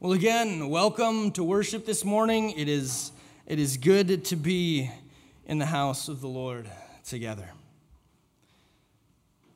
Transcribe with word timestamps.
Well, 0.00 0.12
again, 0.12 0.68
welcome 0.68 1.32
to 1.32 1.42
worship 1.42 1.84
this 1.84 2.04
morning. 2.04 2.52
It 2.52 2.68
is, 2.68 3.10
it 3.46 3.58
is 3.58 3.76
good 3.76 4.24
to 4.26 4.36
be 4.36 4.92
in 5.44 5.58
the 5.58 5.66
house 5.66 6.06
of 6.06 6.20
the 6.20 6.28
Lord 6.28 6.70
together. 7.04 7.50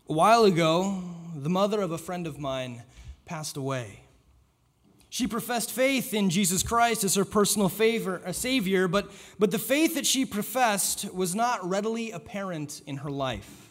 A 0.09 0.13
while 0.13 0.43
ago, 0.43 1.01
the 1.37 1.49
mother 1.49 1.81
of 1.81 1.93
a 1.93 1.97
friend 1.97 2.27
of 2.27 2.41
mine 2.41 2.83
passed 3.25 3.57
away. 3.57 4.01
She 5.11 5.29
professed 5.29 5.71
faith 5.71 6.13
in 6.13 6.29
Jesus 6.29 6.65
Christ 6.65 7.05
as 7.05 7.15
her 7.15 7.25
personal 7.25 7.69
favor, 7.69 8.21
a 8.25 8.35
savior, 8.35 8.89
but, 8.89 9.13
but 9.39 9.53
the 9.53 9.61
faith 9.61 9.95
that 9.95 10.07
she 10.07 10.27
professed 10.27 11.15
was 11.15 11.37
not 11.37 11.65
readily 11.65 12.11
apparent 12.11 12.83
in 12.85 12.97
her 12.97 13.11
life. 13.13 13.71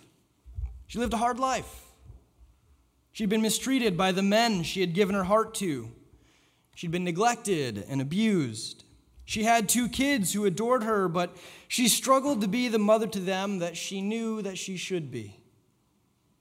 She 0.88 1.00
lived 1.00 1.14
a 1.14 1.18
hard 1.18 1.38
life. 1.38 1.82
She'd 3.12 3.28
been 3.28 3.42
mistreated 3.42 3.98
by 3.98 4.14
the 4.14 4.24
men 4.24 4.64
she 4.64 4.80
had 4.80 4.94
given 4.94 5.16
her 5.16 5.26
heart 5.26 5.54
to. 5.56 5.92
She'd 6.76 6.92
been 6.92 7.04
neglected 7.04 7.86
and 7.88 8.02
abused. 8.02 8.84
She 9.26 9.44
had 9.44 9.70
two 9.70 9.88
kids 9.88 10.34
who 10.34 10.46
adored 10.46 10.84
her, 10.84 11.08
but 11.08 11.36
she 11.68 11.88
struggled 11.88 12.42
to 12.42 12.48
be 12.48 12.68
the 12.68 12.80
mother 12.80 13.08
to 13.08 13.20
them 13.20 13.60
that 13.60 13.78
she 13.78 14.02
knew 14.02 14.42
that 14.42 14.58
she 14.58 14.78
should 14.78 15.12
be, 15.12 15.42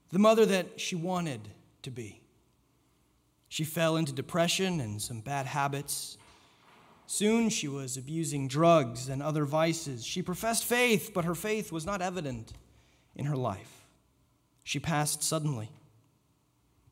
the 0.09 0.19
mother 0.19 0.45
that 0.45 0.79
she 0.79 0.95
wanted 0.95 1.41
to 1.83 1.91
be. 1.91 2.21
She 3.49 3.63
fell 3.63 3.97
into 3.97 4.13
depression 4.13 4.79
and 4.79 5.01
some 5.01 5.19
bad 5.19 5.45
habits. 5.45 6.17
Soon 7.05 7.49
she 7.49 7.67
was 7.67 7.97
abusing 7.97 8.47
drugs 8.47 9.09
and 9.09 9.21
other 9.21 9.43
vices. 9.43 10.05
She 10.05 10.21
professed 10.21 10.63
faith, 10.63 11.11
but 11.13 11.25
her 11.25 11.35
faith 11.35 11.71
was 11.71 11.85
not 11.85 12.01
evident 12.01 12.53
in 13.15 13.25
her 13.25 13.35
life. 13.35 13.85
She 14.63 14.79
passed 14.79 15.21
suddenly. 15.21 15.69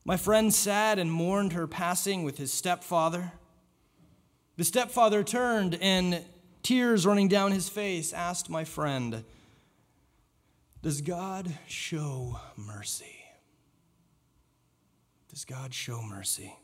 My 0.05 0.17
friend 0.17 0.53
sat 0.53 0.97
and 0.97 1.11
mourned 1.11 1.53
her 1.53 1.67
passing 1.67 2.23
with 2.23 2.37
his 2.37 2.51
stepfather. 2.51 3.33
The 4.57 4.63
stepfather 4.63 5.23
turned 5.23 5.77
and, 5.81 6.25
tears 6.63 7.05
running 7.05 7.27
down 7.27 7.51
his 7.51 7.69
face, 7.69 8.13
asked 8.13 8.49
my 8.49 8.63
friend, 8.63 9.23
Does 10.81 11.01
God 11.01 11.53
show 11.67 12.39
mercy? 12.55 13.23
Does 15.29 15.45
God 15.45 15.73
show 15.73 16.01
mercy? 16.01 16.55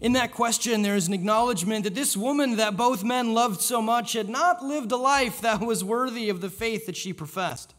In 0.00 0.12
that 0.12 0.32
question, 0.32 0.82
there 0.82 0.94
is 0.94 1.08
an 1.08 1.14
acknowledgement 1.14 1.84
that 1.84 1.94
this 1.94 2.16
woman 2.16 2.56
that 2.56 2.76
both 2.76 3.02
men 3.02 3.34
loved 3.34 3.60
so 3.60 3.82
much 3.82 4.12
had 4.12 4.28
not 4.28 4.64
lived 4.64 4.92
a 4.92 4.96
life 4.96 5.40
that 5.40 5.60
was 5.60 5.82
worthy 5.82 6.28
of 6.28 6.40
the 6.40 6.50
faith 6.50 6.86
that 6.86 6.96
she 6.96 7.12
professed. 7.12 7.74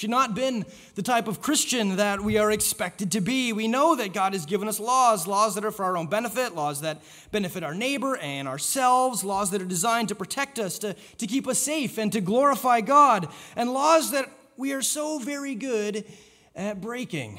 She'd 0.00 0.08
not 0.08 0.34
been 0.34 0.64
the 0.94 1.02
type 1.02 1.28
of 1.28 1.42
Christian 1.42 1.96
that 1.96 2.22
we 2.22 2.38
are 2.38 2.50
expected 2.50 3.12
to 3.12 3.20
be. 3.20 3.52
We 3.52 3.68
know 3.68 3.94
that 3.96 4.14
God 4.14 4.32
has 4.32 4.46
given 4.46 4.66
us 4.66 4.80
laws, 4.80 5.26
laws 5.26 5.56
that 5.56 5.64
are 5.66 5.70
for 5.70 5.84
our 5.84 5.98
own 5.98 6.06
benefit, 6.06 6.54
laws 6.54 6.80
that 6.80 7.02
benefit 7.32 7.62
our 7.62 7.74
neighbor 7.74 8.16
and 8.16 8.48
ourselves, 8.48 9.24
laws 9.24 9.50
that 9.50 9.60
are 9.60 9.66
designed 9.66 10.08
to 10.08 10.14
protect 10.14 10.58
us, 10.58 10.78
to, 10.78 10.94
to 11.18 11.26
keep 11.26 11.46
us 11.46 11.58
safe, 11.58 11.98
and 11.98 12.10
to 12.12 12.22
glorify 12.22 12.80
God, 12.80 13.28
and 13.56 13.74
laws 13.74 14.12
that 14.12 14.24
we 14.56 14.72
are 14.72 14.80
so 14.80 15.18
very 15.18 15.54
good 15.54 16.06
at 16.56 16.80
breaking. 16.80 17.38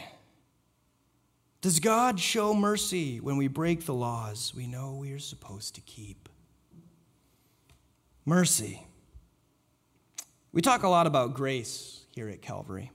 Does 1.61 1.79
God 1.79 2.19
show 2.19 2.53
mercy 2.53 3.19
when 3.19 3.37
we 3.37 3.47
break 3.47 3.87
the 3.87 3.95
laws 3.95 4.53
we 4.55 4.67
know 4.67 4.93
we 4.93 5.13
are 5.13 5.17
supposed 5.17 5.73
to 5.73 5.81
keep? 5.81 6.29
Mercy. 8.23 8.85
We 10.51 10.61
talk 10.61 10.83
a 10.83 10.89
lot 10.89 11.07
about 11.07 11.33
grace 11.33 12.00
here 12.21 12.29
at 12.29 12.41
Calvary. 12.43 12.91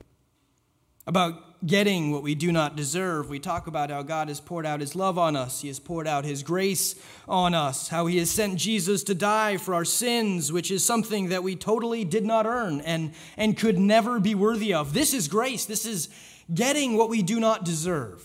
About 1.04 1.66
getting 1.66 2.12
what 2.12 2.22
we 2.22 2.36
do 2.36 2.52
not 2.52 2.76
deserve, 2.76 3.28
we 3.28 3.40
talk 3.40 3.66
about 3.66 3.90
how 3.90 4.02
God 4.02 4.28
has 4.28 4.40
poured 4.40 4.64
out 4.64 4.78
his 4.78 4.94
love 4.94 5.18
on 5.18 5.34
us, 5.34 5.62
he 5.62 5.66
has 5.68 5.80
poured 5.80 6.06
out 6.06 6.24
his 6.24 6.44
grace 6.44 6.94
on 7.26 7.52
us, 7.52 7.88
how 7.88 8.06
he 8.06 8.18
has 8.18 8.30
sent 8.30 8.56
Jesus 8.56 9.02
to 9.02 9.16
die 9.16 9.56
for 9.56 9.74
our 9.74 9.84
sins, 9.84 10.52
which 10.52 10.70
is 10.70 10.84
something 10.84 11.30
that 11.30 11.42
we 11.42 11.56
totally 11.56 12.04
did 12.04 12.24
not 12.24 12.46
earn 12.46 12.80
and, 12.82 13.14
and 13.36 13.58
could 13.58 13.80
never 13.80 14.20
be 14.20 14.36
worthy 14.36 14.72
of. 14.72 14.94
This 14.94 15.12
is 15.12 15.26
grace, 15.26 15.64
this 15.64 15.86
is 15.86 16.08
getting 16.54 16.96
what 16.96 17.08
we 17.08 17.20
do 17.20 17.40
not 17.40 17.64
deserve. 17.64 18.22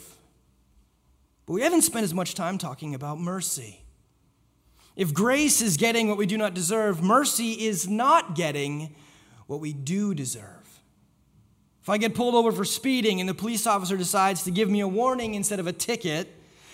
But 1.48 1.54
we 1.54 1.64
haven't 1.64 1.82
spent 1.82 2.04
as 2.04 2.14
much 2.14 2.36
time 2.36 2.60
talking 2.60 2.94
about 2.94 3.20
mercy. 3.20 3.82
If 4.96 5.16
grace 5.16 5.64
is 5.64 5.78
getting 5.78 6.10
what 6.10 6.20
we 6.20 6.28
do 6.28 6.38
not 6.38 6.54
deserve, 6.54 7.02
mercy 7.02 7.54
is 7.54 7.88
not 7.88 8.36
getting 8.36 8.96
what 9.48 9.60
we 9.60 9.74
do 9.74 10.14
deserve. 10.14 10.61
If 11.82 11.90
I 11.90 11.98
get 11.98 12.14
pulled 12.14 12.36
over 12.36 12.52
for 12.52 12.66
speeding 12.66 13.20
and 13.20 13.28
the 13.28 13.34
police 13.34 13.66
officer 13.66 13.98
decides 13.98 14.44
to 14.44 14.52
give 14.52 14.70
me 14.70 14.82
a 14.82 14.88
warning 14.88 15.34
instead 15.34 15.60
of 15.60 15.68
a 15.68 15.74
ticket, 15.74 16.28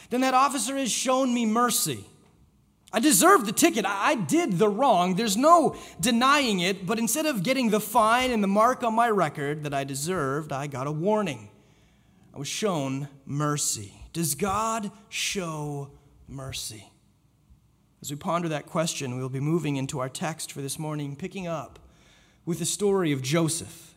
then 0.10 0.22
that 0.22 0.34
officer 0.34 0.76
has 0.76 0.92
shown 0.92 1.34
me 1.34 1.46
mercy. 1.46 2.06
I 2.92 3.00
deserve 3.00 3.46
the 3.46 3.52
ticket. 3.52 3.86
I 3.86 4.16
did 4.16 4.58
the 4.58 4.70
wrong. 4.70 5.16
There's 5.16 5.38
no 5.38 5.76
denying 6.00 6.62
it. 6.62 6.86
But 6.86 7.00
instead 7.00 7.26
of 7.26 7.44
getting 7.44 7.70
the 7.70 7.80
fine 7.80 8.32
and 8.32 8.42
the 8.42 8.48
mark 8.48 8.84
on 8.84 8.96
my 8.96 9.10
record 9.10 9.64
that 9.64 9.74
I 9.74 9.84
deserved, 9.84 10.52
I 10.52 10.68
got 10.68 10.88
a 10.88 10.92
warning. 10.92 11.50
I 12.34 12.40
was 12.40 12.48
shown 12.48 13.10
mercy. 13.26 13.94
Does 14.14 14.36
God 14.36 14.92
show 15.10 15.92
mercy? 16.28 16.90
As 18.02 18.10
we 18.10 18.16
ponder 18.16 18.48
that 18.50 18.68
question, 18.68 19.18
we'll 19.18 19.28
be 19.28 19.40
moving 19.40 19.76
into 19.76 20.00
our 20.00 20.10
text 20.10 20.52
for 20.52 20.62
this 20.62 20.80
morning, 20.80 21.16
picking 21.16 21.48
up 21.48 21.80
with 22.46 22.60
the 22.60 22.66
story 22.66 23.12
of 23.12 23.22
Joseph. 23.22 23.96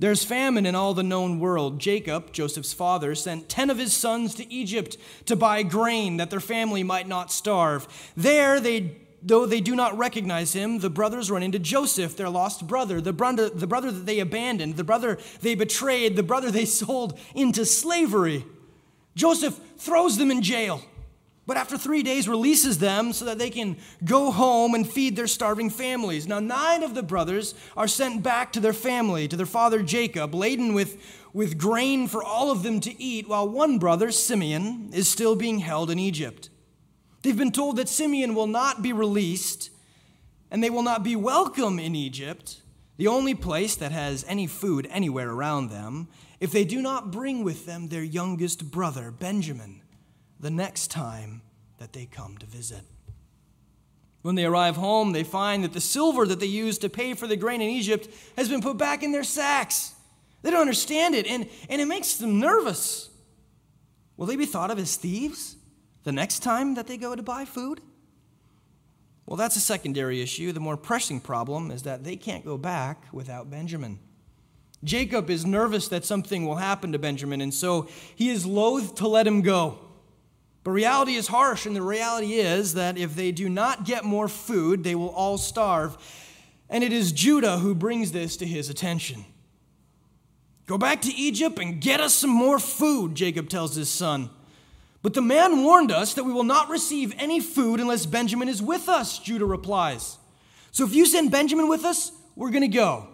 There's 0.00 0.22
famine 0.22 0.64
in 0.64 0.76
all 0.76 0.94
the 0.94 1.02
known 1.02 1.40
world. 1.40 1.80
Jacob, 1.80 2.32
Joseph's 2.32 2.72
father, 2.72 3.16
sent 3.16 3.48
10 3.48 3.68
of 3.68 3.78
his 3.78 3.92
sons 3.92 4.34
to 4.36 4.52
Egypt 4.52 4.96
to 5.26 5.34
buy 5.34 5.64
grain 5.64 6.18
that 6.18 6.30
their 6.30 6.40
family 6.40 6.84
might 6.84 7.08
not 7.08 7.32
starve. 7.32 7.88
There, 8.16 8.60
they, 8.60 8.96
though 9.22 9.44
they 9.44 9.60
do 9.60 9.74
not 9.74 9.98
recognize 9.98 10.52
him, 10.52 10.78
the 10.78 10.90
brothers 10.90 11.32
run 11.32 11.42
into 11.42 11.58
Joseph, 11.58 12.16
their 12.16 12.28
lost 12.28 12.68
brother, 12.68 13.00
the 13.00 13.12
brother, 13.12 13.48
the 13.48 13.66
brother 13.66 13.90
that 13.90 14.06
they 14.06 14.20
abandoned, 14.20 14.76
the 14.76 14.84
brother 14.84 15.18
they 15.40 15.56
betrayed, 15.56 16.14
the 16.14 16.22
brother 16.22 16.52
they 16.52 16.64
sold 16.84 17.18
into 17.34 17.64
slavery. 17.64 18.44
Joseph 19.16 19.58
throws 19.78 20.16
them 20.16 20.30
in 20.30 20.42
jail 20.42 20.80
but 21.48 21.56
after 21.56 21.78
three 21.78 22.02
days 22.02 22.28
releases 22.28 22.76
them 22.76 23.10
so 23.10 23.24
that 23.24 23.38
they 23.38 23.48
can 23.48 23.78
go 24.04 24.30
home 24.30 24.74
and 24.74 24.86
feed 24.86 25.16
their 25.16 25.26
starving 25.26 25.70
families. 25.70 26.28
Now, 26.28 26.40
nine 26.40 26.82
of 26.82 26.94
the 26.94 27.02
brothers 27.02 27.54
are 27.74 27.88
sent 27.88 28.22
back 28.22 28.52
to 28.52 28.60
their 28.60 28.74
family, 28.74 29.26
to 29.26 29.34
their 29.34 29.46
father 29.46 29.82
Jacob, 29.82 30.34
laden 30.34 30.74
with, 30.74 31.02
with 31.32 31.56
grain 31.56 32.06
for 32.06 32.22
all 32.22 32.50
of 32.50 32.62
them 32.62 32.80
to 32.80 33.02
eat, 33.02 33.30
while 33.30 33.48
one 33.48 33.78
brother, 33.78 34.10
Simeon, 34.10 34.90
is 34.92 35.08
still 35.08 35.34
being 35.34 35.60
held 35.60 35.90
in 35.90 35.98
Egypt. 35.98 36.50
They've 37.22 37.34
been 37.34 37.50
told 37.50 37.76
that 37.76 37.88
Simeon 37.88 38.34
will 38.34 38.46
not 38.46 38.82
be 38.82 38.92
released 38.92 39.70
and 40.50 40.62
they 40.62 40.70
will 40.70 40.82
not 40.82 41.02
be 41.02 41.16
welcome 41.16 41.78
in 41.78 41.94
Egypt, 41.94 42.60
the 42.98 43.06
only 43.06 43.34
place 43.34 43.74
that 43.76 43.92
has 43.92 44.22
any 44.28 44.46
food 44.46 44.86
anywhere 44.90 45.30
around 45.30 45.70
them, 45.70 46.08
if 46.40 46.52
they 46.52 46.66
do 46.66 46.82
not 46.82 47.10
bring 47.10 47.42
with 47.42 47.64
them 47.64 47.88
their 47.88 48.02
youngest 48.02 48.70
brother, 48.70 49.10
Benjamin 49.10 49.77
the 50.40 50.50
next 50.50 50.90
time 50.90 51.42
that 51.78 51.92
they 51.92 52.06
come 52.06 52.38
to 52.38 52.46
visit. 52.46 52.82
When 54.22 54.34
they 54.34 54.44
arrive 54.44 54.76
home, 54.76 55.12
they 55.12 55.24
find 55.24 55.64
that 55.64 55.72
the 55.72 55.80
silver 55.80 56.26
that 56.26 56.40
they 56.40 56.46
used 56.46 56.80
to 56.82 56.88
pay 56.88 57.14
for 57.14 57.26
the 57.26 57.36
grain 57.36 57.60
in 57.60 57.70
Egypt 57.70 58.08
has 58.36 58.48
been 58.48 58.60
put 58.60 58.76
back 58.76 59.02
in 59.02 59.12
their 59.12 59.24
sacks. 59.24 59.94
They 60.42 60.50
don't 60.50 60.60
understand 60.60 61.14
it, 61.14 61.26
and, 61.26 61.48
and 61.68 61.80
it 61.80 61.86
makes 61.86 62.16
them 62.16 62.40
nervous. 62.40 63.10
Will 64.16 64.26
they 64.26 64.36
be 64.36 64.46
thought 64.46 64.70
of 64.70 64.78
as 64.78 64.96
thieves 64.96 65.56
the 66.04 66.12
next 66.12 66.40
time 66.40 66.74
that 66.74 66.86
they 66.86 66.96
go 66.96 67.14
to 67.14 67.22
buy 67.22 67.44
food? 67.44 67.80
Well, 69.26 69.36
that's 69.36 69.56
a 69.56 69.60
secondary 69.60 70.20
issue. 70.20 70.52
The 70.52 70.60
more 70.60 70.76
pressing 70.76 71.20
problem 71.20 71.70
is 71.70 71.82
that 71.82 72.02
they 72.02 72.16
can't 72.16 72.44
go 72.44 72.56
back 72.56 73.04
without 73.12 73.50
Benjamin. 73.50 73.98
Jacob 74.82 75.28
is 75.28 75.44
nervous 75.44 75.88
that 75.88 76.04
something 76.04 76.46
will 76.46 76.56
happen 76.56 76.92
to 76.92 76.98
Benjamin, 76.98 77.40
and 77.40 77.52
so 77.52 77.88
he 78.14 78.30
is 78.30 78.46
loath 78.46 78.94
to 78.96 79.08
let 79.08 79.26
him 79.26 79.42
go. 79.42 79.78
But 80.68 80.74
reality 80.74 81.14
is 81.14 81.28
harsh, 81.28 81.64
and 81.64 81.74
the 81.74 81.80
reality 81.80 82.34
is 82.34 82.74
that 82.74 82.98
if 82.98 83.16
they 83.16 83.32
do 83.32 83.48
not 83.48 83.86
get 83.86 84.04
more 84.04 84.28
food, 84.28 84.84
they 84.84 84.94
will 84.94 85.08
all 85.08 85.38
starve. 85.38 85.96
And 86.68 86.84
it 86.84 86.92
is 86.92 87.10
Judah 87.10 87.56
who 87.56 87.74
brings 87.74 88.12
this 88.12 88.36
to 88.36 88.46
his 88.46 88.68
attention. 88.68 89.24
Go 90.66 90.76
back 90.76 91.00
to 91.00 91.14
Egypt 91.14 91.58
and 91.58 91.80
get 91.80 92.00
us 92.00 92.12
some 92.12 92.28
more 92.28 92.58
food, 92.58 93.14
Jacob 93.14 93.48
tells 93.48 93.76
his 93.76 93.88
son. 93.88 94.28
But 95.00 95.14
the 95.14 95.22
man 95.22 95.64
warned 95.64 95.90
us 95.90 96.12
that 96.12 96.24
we 96.24 96.34
will 96.34 96.44
not 96.44 96.68
receive 96.68 97.14
any 97.16 97.40
food 97.40 97.80
unless 97.80 98.04
Benjamin 98.04 98.50
is 98.50 98.60
with 98.60 98.90
us, 98.90 99.18
Judah 99.18 99.46
replies. 99.46 100.18
So 100.70 100.84
if 100.84 100.94
you 100.94 101.06
send 101.06 101.30
Benjamin 101.30 101.70
with 101.70 101.86
us, 101.86 102.12
we're 102.36 102.50
going 102.50 102.60
to 102.60 102.68
go. 102.68 103.08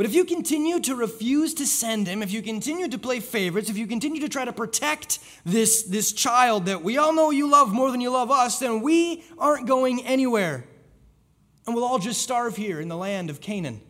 But 0.00 0.06
if 0.06 0.14
you 0.14 0.24
continue 0.24 0.80
to 0.80 0.94
refuse 0.94 1.52
to 1.52 1.66
send 1.66 2.06
him, 2.06 2.22
if 2.22 2.32
you 2.32 2.40
continue 2.40 2.88
to 2.88 2.96
play 2.96 3.20
favorites, 3.20 3.68
if 3.68 3.76
you 3.76 3.86
continue 3.86 4.22
to 4.22 4.30
try 4.30 4.46
to 4.46 4.52
protect 4.54 5.18
this, 5.44 5.82
this 5.82 6.14
child 6.14 6.64
that 6.64 6.82
we 6.82 6.96
all 6.96 7.12
know 7.12 7.30
you 7.30 7.50
love 7.50 7.70
more 7.70 7.90
than 7.90 8.00
you 8.00 8.08
love 8.08 8.30
us, 8.30 8.60
then 8.60 8.80
we 8.80 9.22
aren't 9.36 9.66
going 9.66 10.02
anywhere. 10.06 10.64
And 11.66 11.74
we'll 11.74 11.84
all 11.84 11.98
just 11.98 12.22
starve 12.22 12.56
here 12.56 12.80
in 12.80 12.88
the 12.88 12.96
land 12.96 13.28
of 13.28 13.42
Canaan. 13.42 13.82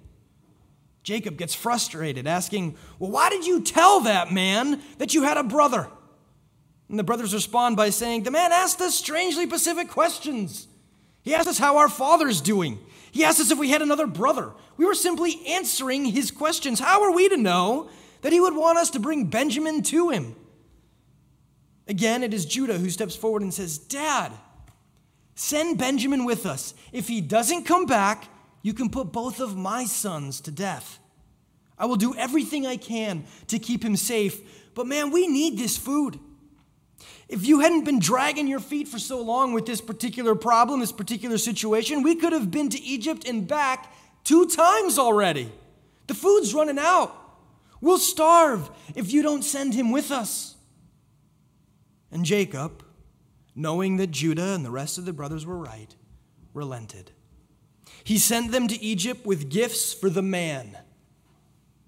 Jacob 1.04 1.36
gets 1.36 1.54
frustrated, 1.54 2.26
asking, 2.26 2.76
Well, 2.98 3.12
why 3.12 3.30
did 3.30 3.46
you 3.46 3.60
tell 3.60 4.00
that 4.00 4.32
man 4.32 4.82
that 4.98 5.14
you 5.14 5.22
had 5.22 5.36
a 5.36 5.44
brother? 5.44 5.86
And 6.88 6.98
the 6.98 7.04
brothers 7.04 7.32
respond 7.32 7.76
by 7.76 7.90
saying, 7.90 8.24
The 8.24 8.32
man 8.32 8.50
asked 8.50 8.80
us 8.80 8.96
strangely 8.96 9.46
specific 9.46 9.88
questions. 9.88 10.66
He 11.22 11.36
asked 11.36 11.46
us 11.46 11.58
how 11.58 11.76
our 11.76 11.88
father's 11.88 12.40
doing. 12.40 12.80
He 13.12 13.24
asked 13.24 13.40
us 13.40 13.50
if 13.50 13.58
we 13.58 13.70
had 13.70 13.82
another 13.82 14.06
brother. 14.06 14.52
We 14.76 14.84
were 14.84 14.94
simply 14.94 15.40
answering 15.46 16.04
his 16.06 16.30
questions. 16.30 16.80
How 16.80 17.02
are 17.02 17.12
we 17.12 17.28
to 17.28 17.36
know 17.36 17.90
that 18.22 18.32
he 18.32 18.40
would 18.40 18.54
want 18.54 18.78
us 18.78 18.90
to 18.90 19.00
bring 19.00 19.26
Benjamin 19.26 19.82
to 19.84 20.10
him? 20.10 20.36
Again, 21.88 22.22
it 22.22 22.32
is 22.32 22.46
Judah 22.46 22.78
who 22.78 22.88
steps 22.90 23.16
forward 23.16 23.42
and 23.42 23.52
says, 23.52 23.78
Dad, 23.78 24.32
send 25.34 25.78
Benjamin 25.78 26.24
with 26.24 26.46
us. 26.46 26.74
If 26.92 27.08
he 27.08 27.20
doesn't 27.20 27.64
come 27.64 27.86
back, 27.86 28.28
you 28.62 28.74
can 28.74 28.90
put 28.90 29.12
both 29.12 29.40
of 29.40 29.56
my 29.56 29.84
sons 29.84 30.40
to 30.42 30.50
death. 30.50 30.98
I 31.78 31.86
will 31.86 31.96
do 31.96 32.14
everything 32.14 32.66
I 32.66 32.76
can 32.76 33.24
to 33.48 33.58
keep 33.58 33.82
him 33.82 33.96
safe, 33.96 34.70
but 34.74 34.86
man, 34.86 35.10
we 35.10 35.26
need 35.26 35.58
this 35.58 35.76
food. 35.76 36.20
If 37.28 37.46
you 37.46 37.60
hadn't 37.60 37.84
been 37.84 37.98
dragging 37.98 38.48
your 38.48 38.60
feet 38.60 38.88
for 38.88 38.98
so 38.98 39.22
long 39.22 39.52
with 39.52 39.66
this 39.66 39.80
particular 39.80 40.34
problem, 40.34 40.80
this 40.80 40.92
particular 40.92 41.38
situation, 41.38 42.02
we 42.02 42.16
could 42.16 42.32
have 42.32 42.50
been 42.50 42.68
to 42.70 42.82
Egypt 42.82 43.26
and 43.26 43.46
back 43.46 43.92
two 44.24 44.46
times 44.46 44.98
already. 44.98 45.50
The 46.06 46.14
food's 46.14 46.52
running 46.54 46.78
out. 46.78 47.16
We'll 47.80 47.98
starve 47.98 48.70
if 48.94 49.12
you 49.12 49.22
don't 49.22 49.42
send 49.42 49.74
him 49.74 49.90
with 49.90 50.10
us. 50.10 50.56
And 52.10 52.24
Jacob, 52.24 52.84
knowing 53.54 53.96
that 53.98 54.10
Judah 54.10 54.54
and 54.54 54.64
the 54.64 54.70
rest 54.70 54.98
of 54.98 55.04
the 55.04 55.12
brothers 55.12 55.46
were 55.46 55.56
right, 55.56 55.94
relented. 56.52 57.12
He 58.04 58.18
sent 58.18 58.52
them 58.52 58.68
to 58.68 58.82
Egypt 58.82 59.24
with 59.24 59.50
gifts 59.50 59.94
for 59.94 60.10
the 60.10 60.22
man. 60.22 60.76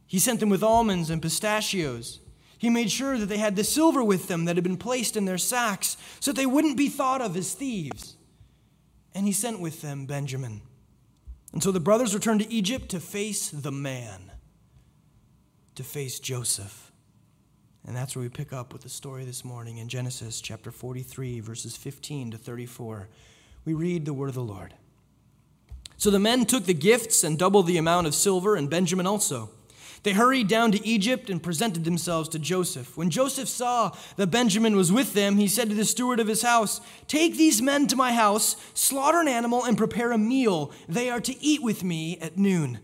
He 0.06 0.19
sent 0.19 0.41
them 0.41 0.50
with 0.50 0.62
almonds 0.62 1.11
and 1.11 1.20
pistachios. 1.20 2.20
He 2.62 2.70
made 2.70 2.93
sure 2.93 3.19
that 3.19 3.26
they 3.26 3.38
had 3.38 3.56
the 3.56 3.64
silver 3.64 4.05
with 4.05 4.29
them 4.29 4.44
that 4.44 4.55
had 4.55 4.62
been 4.62 4.76
placed 4.76 5.17
in 5.17 5.25
their 5.25 5.37
sacks 5.37 5.97
so 6.20 6.31
that 6.31 6.37
they 6.37 6.47
wouldn't 6.47 6.76
be 6.76 6.88
thought 6.88 7.20
of 7.20 7.37
as 7.37 7.55
thieves. 7.55 8.14
And 9.17 9.26
he 9.26 9.32
sent 9.32 9.59
with 9.59 9.82
them 9.82 10.06
Benjamin. 10.06 10.62
And 11.53 11.61
so 11.61 11.73
the 11.73 11.81
brothers 11.81 12.14
returned 12.14 12.38
to 12.38 12.53
Egypt 12.53 12.88
to 12.91 13.00
face 13.00 13.50
the 13.50 13.73
man, 13.73 14.31
to 15.75 15.82
face 15.82 16.20
Joseph. 16.20 16.93
And 17.85 17.97
that's 17.97 18.14
where 18.14 18.23
we 18.23 18.29
pick 18.29 18.53
up 18.53 18.73
with 18.73 18.82
the 18.82 18.88
story 18.88 19.25
this 19.25 19.44
morning 19.44 19.79
in 19.79 19.88
Genesis 19.88 20.41
chapter 20.41 20.70
43, 20.70 21.41
verses 21.41 21.76
15 21.76 22.31
to 22.31 22.38
34. 22.38 23.09
We 23.64 23.75
read 23.75 24.05
the 24.05 24.14
word 24.14 24.29
of 24.29 24.37
the 24.37 24.41
Lord. 24.41 24.73
So 25.97 26.12
the 26.12 26.20
men 26.20 26.47
took 26.47 26.67
the 26.67 26.75
gifts 26.75 27.25
and 27.25 27.37
doubled 27.37 27.67
the 27.67 27.79
amount 27.79 28.06
of 28.06 28.14
silver, 28.14 28.55
and 28.55 28.70
Benjamin 28.70 29.09
also. 29.09 29.50
They 30.02 30.12
hurried 30.12 30.49
down 30.49 30.72
to 30.72 30.84
Egypt 30.87 31.31
and 31.31 31.43
presented 31.43 31.84
themselves 31.84 32.28
to 32.31 32.38
Joseph. 32.38 32.96
When 32.96 33.08
Joseph 33.08 33.49
saw 33.49 33.96
that 34.16 34.28
Benjamin 34.28 34.75
was 34.75 34.90
with 34.90 35.14
them, 35.14 35.37
he 35.37 35.46
said 35.46 35.69
to 35.69 35.76
the 35.76 35.84
steward 35.84 36.19
of 36.19 36.26
his 36.26 36.43
house, 36.43 36.81
Take 37.06 37.37
these 37.37 37.62
men 37.62 37.87
to 37.87 37.96
my 37.96 38.12
house, 38.12 38.56
slaughter 38.75 39.20
an 39.20 39.28
animal, 39.28 39.64
and 39.64 39.78
prepare 39.78 40.10
a 40.10 40.19
meal. 40.19 40.72
They 40.88 41.08
are 41.08 41.20
to 41.20 41.40
eat 41.44 41.62
with 41.62 41.84
me 41.84 42.19
at 42.20 42.37
noon. 42.37 42.81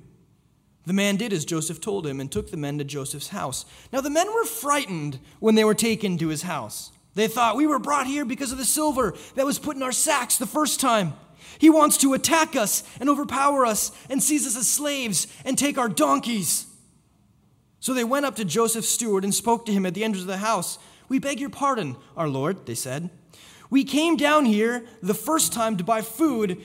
The 0.87 0.93
man 0.93 1.17
did 1.17 1.33
as 1.33 1.45
Joseph 1.45 1.81
told 1.81 2.07
him 2.07 2.21
and 2.21 2.31
took 2.31 2.51
the 2.51 2.57
men 2.57 2.79
to 2.79 2.85
Joseph's 2.85 3.29
house. 3.29 3.67
Now 3.93 4.01
the 4.01 4.11
men 4.11 4.33
were 4.33 4.45
frightened 4.45 5.19
when 5.41 5.57
they 5.57 5.65
were 5.65 5.75
taken 5.75 6.19
to 6.19 6.29
his 6.29 6.43
house. 6.43 6.93
They 7.15 7.27
thought, 7.27 7.57
We 7.57 7.67
were 7.67 7.81
brought 7.81 8.07
here 8.07 8.25
because 8.25 8.53
of 8.53 8.59
the 8.59 8.65
silver 8.65 9.15
that 9.35 9.45
was 9.45 9.59
put 9.59 9.77
in 9.77 9.83
our 9.83 9.93
sacks 9.93 10.39
the 10.39 10.47
first 10.47 10.79
time. 10.79 11.15
He 11.59 11.69
wants 11.69 11.97
to 11.99 12.15
attack 12.15 12.55
us 12.55 12.85
and 13.01 13.09
overpower 13.11 13.67
us 13.67 13.91
and 14.09 14.23
seize 14.23 14.47
us 14.47 14.57
as 14.57 14.71
slaves 14.71 15.27
and 15.45 15.59
take 15.59 15.79
our 15.79 15.89
donkeys. 15.89 16.68
So 17.81 17.95
they 17.95 18.05
went 18.05 18.27
up 18.27 18.37
to 18.37 18.45
Joseph's 18.45 18.89
steward 18.89 19.25
and 19.25 19.35
spoke 19.35 19.67
to 19.67 19.73
him 19.73 19.87
at 19.87 19.95
the 19.95 20.05
entrance 20.05 20.23
of 20.23 20.29
the 20.29 20.39
house. 20.39 20.79
We 21.09 21.19
beg 21.19 21.41
your 21.41 21.51
pardon, 21.51 21.97
our 22.17 22.29
Lord, 22.29 22.67
they 22.67 22.75
said. 22.75 23.11
We 23.71 23.85
came 23.85 24.17
down 24.17 24.47
here 24.47 24.85
the 25.03 25.15
first 25.15 25.53
time 25.53 25.77
to 25.77 25.85
buy 25.85 26.03
food, 26.03 26.61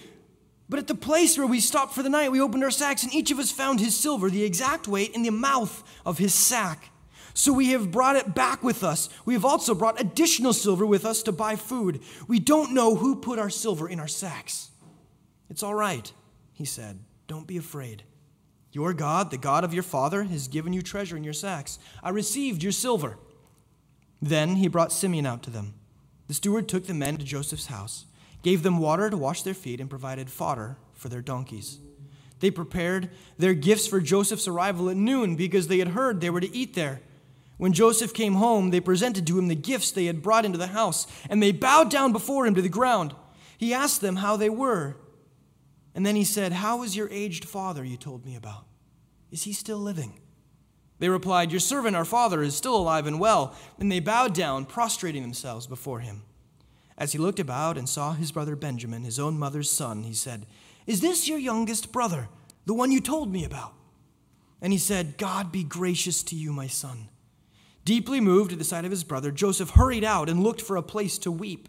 but 0.69 0.79
at 0.79 0.87
the 0.87 0.95
place 0.95 1.37
where 1.37 1.47
we 1.47 1.59
stopped 1.59 1.93
for 1.93 2.01
the 2.01 2.09
night, 2.09 2.31
we 2.31 2.41
opened 2.41 2.63
our 2.63 2.71
sacks, 2.71 3.03
and 3.03 3.13
each 3.13 3.29
of 3.31 3.39
us 3.39 3.51
found 3.51 3.79
his 3.79 3.97
silver, 3.97 4.29
the 4.29 4.43
exact 4.43 4.87
weight, 4.87 5.11
in 5.13 5.23
the 5.23 5.31
mouth 5.31 5.83
of 6.05 6.17
his 6.17 6.33
sack. 6.33 6.89
So 7.33 7.51
we 7.51 7.69
have 7.71 7.91
brought 7.91 8.15
it 8.15 8.35
back 8.35 8.63
with 8.63 8.83
us. 8.83 9.09
We 9.25 9.33
have 9.33 9.45
also 9.45 9.73
brought 9.73 9.99
additional 9.99 10.53
silver 10.53 10.85
with 10.85 11.05
us 11.05 11.23
to 11.23 11.31
buy 11.31 11.55
food. 11.55 12.01
We 12.27 12.39
don't 12.39 12.73
know 12.73 12.95
who 12.95 13.15
put 13.15 13.39
our 13.39 13.49
silver 13.49 13.89
in 13.89 13.99
our 13.99 14.07
sacks. 14.07 14.69
It's 15.49 15.63
all 15.63 15.75
right, 15.75 16.11
he 16.53 16.65
said. 16.65 16.99
Don't 17.27 17.47
be 17.47 17.57
afraid. 17.57 18.03
Your 18.73 18.91
God, 18.93 19.29
the 19.29 19.37
God 19.37 19.63
of 19.63 19.73
your 19.73 19.83
father, 19.83 20.23
has 20.23 20.47
given 20.47 20.73
you 20.73 20.81
treasure 20.81 21.15
in 21.15 21.23
your 21.23 21.31
sacks. 21.31 21.77
I 22.01 22.09
received 22.09 22.63
your 22.63 22.71
silver. 22.71 23.17
Then 24.19 24.55
he 24.55 24.67
brought 24.67 24.91
Simeon 24.91 25.27
out 25.27 25.43
to 25.43 25.51
them. 25.51 25.75
The 26.27 26.33
steward 26.33 26.67
took 26.67 26.87
the 26.87 26.93
men 26.95 27.17
to 27.17 27.23
Joseph's 27.23 27.67
house, 27.67 28.05
gave 28.41 28.63
them 28.63 28.79
water 28.79 29.11
to 29.11 29.17
wash 29.17 29.43
their 29.43 29.53
feet, 29.53 29.79
and 29.79 29.89
provided 29.89 30.29
fodder 30.29 30.77
for 30.93 31.07
their 31.07 31.21
donkeys. 31.21 31.77
They 32.39 32.49
prepared 32.49 33.11
their 33.37 33.53
gifts 33.53 33.85
for 33.85 34.01
Joseph's 34.01 34.47
arrival 34.47 34.89
at 34.89 34.97
noon 34.97 35.35
because 35.35 35.67
they 35.67 35.77
had 35.77 35.89
heard 35.89 36.19
they 36.19 36.31
were 36.31 36.41
to 36.41 36.55
eat 36.55 36.73
there. 36.73 37.01
When 37.57 37.73
Joseph 37.73 38.13
came 38.13 38.33
home, 38.33 38.71
they 38.71 38.79
presented 38.79 39.27
to 39.27 39.37
him 39.37 39.49
the 39.49 39.55
gifts 39.55 39.91
they 39.91 40.05
had 40.05 40.23
brought 40.23 40.45
into 40.45 40.57
the 40.57 40.67
house, 40.67 41.05
and 41.29 41.43
they 41.43 41.51
bowed 41.51 41.91
down 41.91 42.11
before 42.11 42.47
him 42.47 42.55
to 42.55 42.61
the 42.61 42.69
ground. 42.69 43.13
He 43.57 43.73
asked 43.73 44.01
them 44.01 44.17
how 44.17 44.35
they 44.35 44.49
were. 44.49 44.97
And 45.95 46.05
then 46.05 46.15
he 46.15 46.23
said, 46.23 46.53
How 46.53 46.83
is 46.83 46.95
your 46.95 47.09
aged 47.11 47.45
father 47.45 47.83
you 47.83 47.97
told 47.97 48.25
me 48.25 48.35
about? 48.35 48.65
Is 49.31 49.43
he 49.43 49.53
still 49.53 49.77
living? 49.77 50.19
They 50.99 51.09
replied, 51.09 51.51
Your 51.51 51.59
servant, 51.59 51.95
our 51.95 52.05
father, 52.05 52.41
is 52.41 52.55
still 52.55 52.75
alive 52.75 53.07
and 53.07 53.19
well. 53.19 53.55
And 53.79 53.91
they 53.91 53.99
bowed 53.99 54.33
down, 54.33 54.65
prostrating 54.65 55.21
themselves 55.21 55.67
before 55.67 55.99
him. 55.99 56.23
As 56.97 57.11
he 57.11 57.17
looked 57.17 57.39
about 57.39 57.77
and 57.77 57.89
saw 57.89 58.13
his 58.13 58.31
brother 58.31 58.55
Benjamin, 58.55 59.03
his 59.03 59.19
own 59.19 59.37
mother's 59.37 59.69
son, 59.69 60.03
he 60.03 60.13
said, 60.13 60.45
Is 60.85 61.01
this 61.01 61.27
your 61.27 61.39
youngest 61.39 61.91
brother, 61.91 62.29
the 62.65 62.73
one 62.73 62.91
you 62.91 63.01
told 63.01 63.31
me 63.31 63.43
about? 63.43 63.73
And 64.61 64.71
he 64.71 64.79
said, 64.79 65.17
God 65.17 65.51
be 65.51 65.63
gracious 65.63 66.23
to 66.23 66.35
you, 66.35 66.53
my 66.53 66.67
son. 66.67 67.09
Deeply 67.83 68.21
moved 68.21 68.53
at 68.53 68.59
the 68.59 68.63
sight 68.63 68.85
of 68.85 68.91
his 68.91 69.03
brother, 69.03 69.31
Joseph 69.31 69.71
hurried 69.71 70.05
out 70.05 70.29
and 70.29 70.41
looked 70.41 70.61
for 70.61 70.77
a 70.77 70.83
place 70.83 71.17
to 71.19 71.31
weep. 71.31 71.67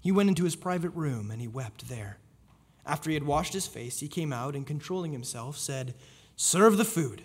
He 0.00 0.12
went 0.12 0.28
into 0.28 0.44
his 0.44 0.56
private 0.56 0.90
room 0.90 1.30
and 1.30 1.40
he 1.40 1.48
wept 1.48 1.88
there. 1.88 2.18
After 2.84 3.10
he 3.10 3.14
had 3.14 3.24
washed 3.24 3.52
his 3.52 3.66
face, 3.66 4.00
he 4.00 4.08
came 4.08 4.32
out 4.32 4.56
and, 4.56 4.66
controlling 4.66 5.12
himself, 5.12 5.56
said, 5.56 5.94
Serve 6.36 6.76
the 6.76 6.84
food. 6.84 7.22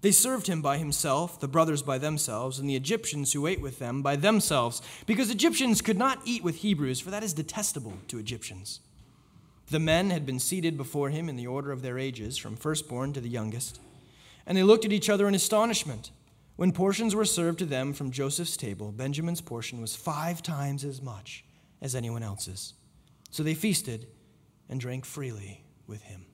They 0.00 0.10
served 0.12 0.46
him 0.46 0.62
by 0.62 0.78
himself, 0.78 1.40
the 1.40 1.48
brothers 1.48 1.82
by 1.82 1.98
themselves, 1.98 2.58
and 2.58 2.68
the 2.68 2.76
Egyptians 2.76 3.32
who 3.32 3.46
ate 3.46 3.60
with 3.60 3.78
them 3.78 4.02
by 4.02 4.16
themselves, 4.16 4.82
because 5.06 5.30
Egyptians 5.30 5.80
could 5.80 5.98
not 5.98 6.20
eat 6.24 6.44
with 6.44 6.56
Hebrews, 6.56 7.00
for 7.00 7.10
that 7.10 7.22
is 7.22 7.32
detestable 7.32 7.94
to 8.08 8.18
Egyptians. 8.18 8.80
The 9.68 9.80
men 9.80 10.10
had 10.10 10.26
been 10.26 10.38
seated 10.38 10.76
before 10.76 11.10
him 11.10 11.28
in 11.28 11.36
the 11.36 11.46
order 11.46 11.72
of 11.72 11.82
their 11.82 11.98
ages, 11.98 12.36
from 12.36 12.56
firstborn 12.56 13.12
to 13.14 13.20
the 13.20 13.28
youngest, 13.28 13.80
and 14.46 14.56
they 14.56 14.62
looked 14.62 14.84
at 14.84 14.92
each 14.92 15.10
other 15.10 15.26
in 15.26 15.34
astonishment. 15.34 16.12
When 16.54 16.72
portions 16.72 17.14
were 17.14 17.24
served 17.24 17.58
to 17.58 17.66
them 17.66 17.92
from 17.92 18.12
Joseph's 18.12 18.56
table, 18.56 18.92
Benjamin's 18.92 19.40
portion 19.40 19.80
was 19.80 19.96
five 19.96 20.42
times 20.42 20.84
as 20.84 21.02
much 21.02 21.44
as 21.82 21.94
anyone 21.94 22.22
else's. 22.22 22.74
So 23.30 23.42
they 23.42 23.54
feasted 23.54 24.06
and 24.68 24.80
drank 24.80 25.04
freely 25.04 25.64
with 25.86 26.02
him. 26.02 26.26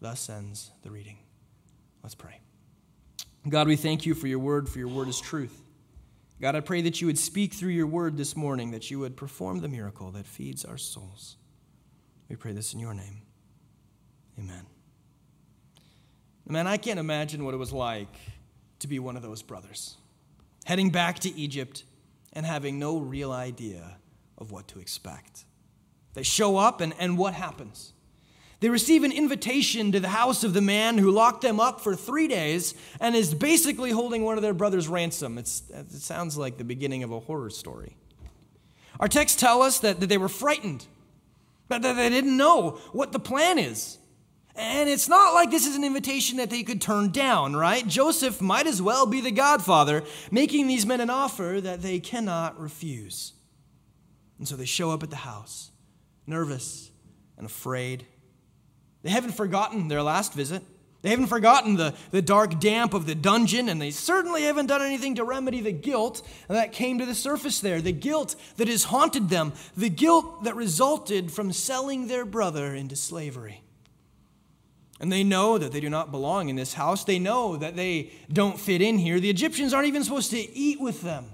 Thus 0.00 0.28
ends 0.28 0.70
the 0.82 0.90
reading. 0.90 1.18
Let's 2.02 2.14
pray. 2.14 2.40
God, 3.48 3.68
we 3.68 3.76
thank 3.76 4.06
you 4.06 4.14
for 4.14 4.26
your 4.26 4.38
word, 4.38 4.68
for 4.68 4.78
your 4.78 4.88
word 4.88 5.08
is 5.08 5.20
truth. 5.20 5.62
God, 6.40 6.56
I 6.56 6.60
pray 6.60 6.80
that 6.82 7.00
you 7.00 7.06
would 7.06 7.18
speak 7.18 7.52
through 7.52 7.70
your 7.70 7.86
word 7.86 8.16
this 8.16 8.34
morning, 8.34 8.70
that 8.70 8.90
you 8.90 8.98
would 8.98 9.16
perform 9.16 9.60
the 9.60 9.68
miracle 9.68 10.10
that 10.12 10.26
feeds 10.26 10.64
our 10.64 10.78
souls. 10.78 11.36
We 12.28 12.36
pray 12.36 12.52
this 12.52 12.72
in 12.72 12.80
your 12.80 12.94
name. 12.94 13.22
Amen. 14.38 14.64
Man, 16.46 16.66
I 16.66 16.78
can't 16.78 16.98
imagine 16.98 17.44
what 17.44 17.54
it 17.54 17.58
was 17.58 17.72
like 17.72 18.14
to 18.78 18.88
be 18.88 18.98
one 18.98 19.16
of 19.16 19.22
those 19.22 19.42
brothers, 19.42 19.96
heading 20.64 20.90
back 20.90 21.18
to 21.20 21.38
Egypt 21.38 21.84
and 22.32 22.46
having 22.46 22.78
no 22.78 22.98
real 22.98 23.32
idea 23.32 23.98
of 24.38 24.50
what 24.50 24.66
to 24.68 24.80
expect. 24.80 25.44
They 26.14 26.22
show 26.22 26.56
up, 26.56 26.80
and, 26.80 26.94
and 26.98 27.16
what 27.16 27.34
happens? 27.34 27.92
They 28.60 28.68
receive 28.68 29.04
an 29.04 29.12
invitation 29.12 29.90
to 29.92 30.00
the 30.00 30.08
house 30.08 30.44
of 30.44 30.52
the 30.52 30.60
man 30.60 30.98
who 30.98 31.10
locked 31.10 31.40
them 31.40 31.58
up 31.58 31.80
for 31.80 31.96
three 31.96 32.28
days 32.28 32.74
and 33.00 33.16
is 33.16 33.32
basically 33.32 33.90
holding 33.90 34.22
one 34.22 34.36
of 34.36 34.42
their 34.42 34.52
brothers 34.52 34.86
ransom. 34.86 35.38
It's, 35.38 35.62
it 35.70 35.90
sounds 35.92 36.36
like 36.36 36.58
the 36.58 36.64
beginning 36.64 37.02
of 37.02 37.10
a 37.10 37.20
horror 37.20 37.48
story. 37.48 37.96
Our 38.98 39.08
texts 39.08 39.40
tell 39.40 39.62
us 39.62 39.78
that, 39.78 40.00
that 40.00 40.08
they 40.08 40.18
were 40.18 40.28
frightened, 40.28 40.86
but 41.68 41.80
that 41.80 41.94
they 41.94 42.10
didn't 42.10 42.36
know 42.36 42.72
what 42.92 43.12
the 43.12 43.18
plan 43.18 43.58
is. 43.58 43.96
And 44.54 44.90
it's 44.90 45.08
not 45.08 45.32
like 45.32 45.50
this 45.50 45.66
is 45.66 45.74
an 45.74 45.84
invitation 45.84 46.36
that 46.36 46.50
they 46.50 46.62
could 46.62 46.82
turn 46.82 47.12
down, 47.12 47.56
right? 47.56 47.86
Joseph 47.86 48.42
might 48.42 48.66
as 48.66 48.82
well 48.82 49.06
be 49.06 49.22
the 49.22 49.30
godfather, 49.30 50.02
making 50.30 50.66
these 50.66 50.84
men 50.84 51.00
an 51.00 51.08
offer 51.08 51.60
that 51.62 51.80
they 51.80 51.98
cannot 51.98 52.60
refuse. 52.60 53.32
And 54.38 54.46
so 54.46 54.54
they 54.54 54.66
show 54.66 54.90
up 54.90 55.02
at 55.02 55.08
the 55.08 55.16
house 55.16 55.70
nervous 56.26 56.90
and 57.36 57.46
afraid. 57.46 58.06
They 59.02 59.10
haven't 59.10 59.32
forgotten 59.32 59.88
their 59.88 60.02
last 60.02 60.34
visit. 60.34 60.62
They 61.02 61.08
haven't 61.08 61.28
forgotten 61.28 61.76
the, 61.76 61.94
the 62.10 62.20
dark 62.20 62.60
damp 62.60 62.92
of 62.92 63.06
the 63.06 63.14
dungeon, 63.14 63.70
and 63.70 63.80
they 63.80 63.90
certainly 63.90 64.42
haven't 64.42 64.66
done 64.66 64.82
anything 64.82 65.14
to 65.14 65.24
remedy 65.24 65.62
the 65.62 65.72
guilt 65.72 66.20
that 66.48 66.72
came 66.72 66.98
to 66.98 67.06
the 67.06 67.14
surface 67.14 67.60
there, 67.60 67.80
the 67.80 67.92
guilt 67.92 68.36
that 68.56 68.68
has 68.68 68.84
haunted 68.84 69.30
them, 69.30 69.54
the 69.76 69.88
guilt 69.88 70.44
that 70.44 70.54
resulted 70.54 71.32
from 71.32 71.52
selling 71.52 72.06
their 72.06 72.26
brother 72.26 72.74
into 72.74 72.96
slavery. 72.96 73.62
And 75.00 75.10
they 75.10 75.24
know 75.24 75.56
that 75.56 75.72
they 75.72 75.80
do 75.80 75.88
not 75.88 76.10
belong 76.10 76.50
in 76.50 76.56
this 76.56 76.74
house. 76.74 77.04
They 77.04 77.18
know 77.18 77.56
that 77.56 77.74
they 77.74 78.12
don't 78.30 78.60
fit 78.60 78.82
in 78.82 78.98
here. 78.98 79.18
The 79.18 79.30
Egyptians 79.30 79.72
aren't 79.72 79.88
even 79.88 80.04
supposed 80.04 80.30
to 80.32 80.38
eat 80.38 80.78
with 80.78 81.00
them. 81.00 81.24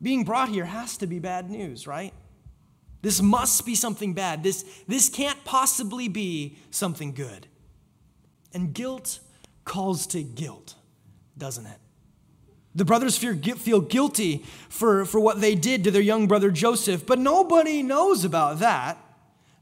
Being 0.00 0.22
brought 0.22 0.50
here 0.50 0.66
has 0.66 0.96
to 0.98 1.08
be 1.08 1.18
bad 1.18 1.50
news, 1.50 1.88
right? 1.88 2.14
This 3.06 3.22
must 3.22 3.64
be 3.64 3.76
something 3.76 4.14
bad. 4.14 4.42
This, 4.42 4.64
this 4.88 5.08
can't 5.08 5.44
possibly 5.44 6.08
be 6.08 6.56
something 6.72 7.14
good. 7.14 7.46
And 8.52 8.74
guilt 8.74 9.20
calls 9.64 10.08
to 10.08 10.24
guilt, 10.24 10.74
doesn't 11.38 11.66
it? 11.66 11.78
The 12.74 12.84
brothers 12.84 13.16
feel, 13.16 13.36
feel 13.36 13.80
guilty 13.80 14.44
for, 14.68 15.04
for 15.04 15.20
what 15.20 15.40
they 15.40 15.54
did 15.54 15.84
to 15.84 15.92
their 15.92 16.02
young 16.02 16.26
brother 16.26 16.50
Joseph, 16.50 17.06
but 17.06 17.20
nobody 17.20 17.80
knows 17.80 18.24
about 18.24 18.58
that. 18.58 18.98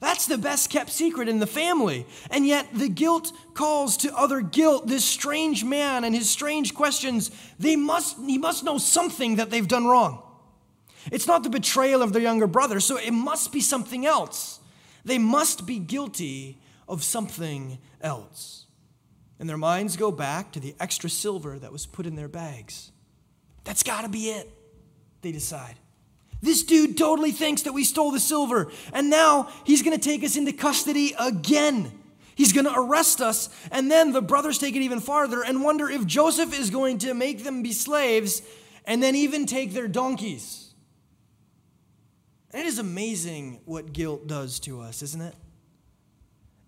That's 0.01 0.25
the 0.25 0.39
best 0.39 0.71
kept 0.71 0.89
secret 0.89 1.29
in 1.29 1.39
the 1.39 1.47
family. 1.47 2.07
And 2.31 2.47
yet 2.47 2.69
the 2.73 2.89
guilt 2.89 3.31
calls 3.53 3.99
to 3.99 4.17
other 4.17 4.41
guilt. 4.41 4.87
This 4.87 5.05
strange 5.05 5.65
man 5.65 6.05
and 6.05 6.15
his 6.15 6.31
strange 6.31 6.75
questions, 6.75 7.31
they 7.59 7.77
must, 7.77 8.17
he 8.25 8.39
must 8.39 8.65
know 8.65 8.79
something 8.79 9.37
that 9.37 9.51
they've 9.51 9.69
done 9.69 9.85
wrong. 9.85 10.23
It's 11.12 11.26
not 11.26 11.42
the 11.42 11.50
betrayal 11.50 12.02
of 12.02 12.12
their 12.12 12.23
younger 12.23 12.46
brother, 12.46 12.80
so 12.80 12.96
it 12.96 13.12
must 13.12 13.52
be 13.52 13.61
something 13.61 14.06
else. 14.06 14.61
They 15.04 15.18
must 15.18 15.66
be 15.66 15.78
guilty 15.78 16.58
of 16.88 17.04
something 17.04 17.78
else. 18.00 18.66
And 19.38 19.49
their 19.49 19.58
minds 19.58 19.96
go 19.96 20.11
back 20.11 20.52
to 20.52 20.61
the 20.61 20.75
extra 20.80 21.11
silver 21.11 21.58
that 21.58 21.73
was 21.73 21.87
put 21.87 22.06
in 22.06 22.14
their 22.14 22.28
bags. 22.28 22.92
That's 23.64 23.82
got 23.82 24.02
to 24.02 24.08
be 24.08 24.30
it, 24.30 24.50
they 25.23 25.32
decide. 25.32 25.75
This 26.40 26.62
dude 26.62 26.99
totally 26.99 27.32
thinks 27.32 27.62
that 27.62 27.73
we 27.73 27.84
stole 27.84 28.11
the 28.11 28.20
silver, 28.20 28.70
and 28.92 29.08
now 29.08 29.49
he's 29.64 29.82
going 29.82 29.99
to 29.99 30.02
take 30.02 30.23
us 30.23 30.37
into 30.37 30.52
custody 30.52 31.14
again. 31.18 31.90
He's 32.34 32.52
going 32.52 32.66
to 32.66 32.75
arrest 32.78 33.20
us, 33.20 33.49
and 33.70 33.90
then 33.90 34.12
the 34.12 34.20
brothers 34.20 34.58
take 34.58 34.76
it 34.76 34.82
even 34.82 35.00
farther 35.00 35.42
and 35.42 35.62
wonder 35.62 35.88
if 35.88 36.06
Joseph 36.06 36.58
is 36.58 36.70
going 36.70 36.99
to 36.99 37.14
make 37.14 37.44
them 37.44 37.62
be 37.62 37.73
slaves 37.73 38.42
and 38.84 39.02
then 39.02 39.14
even 39.14 39.46
take 39.46 39.73
their 39.73 39.88
donkeys. 39.88 40.63
And 42.54 42.62
it 42.62 42.66
is 42.66 42.78
amazing 42.78 43.62
what 43.64 43.92
guilt 43.92 44.28
does 44.28 44.61
to 44.61 44.80
us, 44.80 45.02
isn't 45.02 45.20
it? 45.20 45.34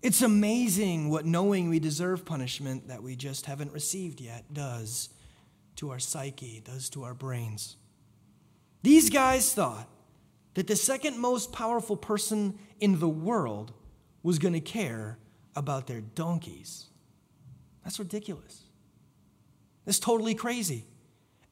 It's 0.01 0.21
amazing 0.21 1.09
what 1.09 1.25
knowing 1.25 1.69
we 1.69 1.79
deserve 1.79 2.25
punishment 2.25 2.89
that 2.89 3.01
we 3.01 3.15
just 3.15 3.45
haven't 3.45 3.71
received 3.71 4.19
yet 4.19 4.53
does 4.53 5.07
to 5.77 5.91
our 5.91 5.99
psyche, 5.99 6.61
does 6.65 6.89
to 6.89 7.05
our 7.05 7.13
brains. 7.13 7.77
These 8.83 9.09
guys 9.09 9.53
thought 9.53 9.87
that 10.55 10.67
the 10.67 10.75
second 10.75 11.19
most 11.19 11.53
powerful 11.53 11.95
person 11.95 12.59
in 12.81 12.99
the 12.99 13.07
world 13.07 13.71
was 14.23 14.39
going 14.39 14.55
to 14.55 14.59
care 14.59 15.17
about 15.55 15.87
their 15.87 16.01
donkeys. 16.01 16.87
That's 17.85 17.97
ridiculous. 17.97 18.63
That's 19.85 19.99
totally 19.99 20.35
crazy. 20.35 20.83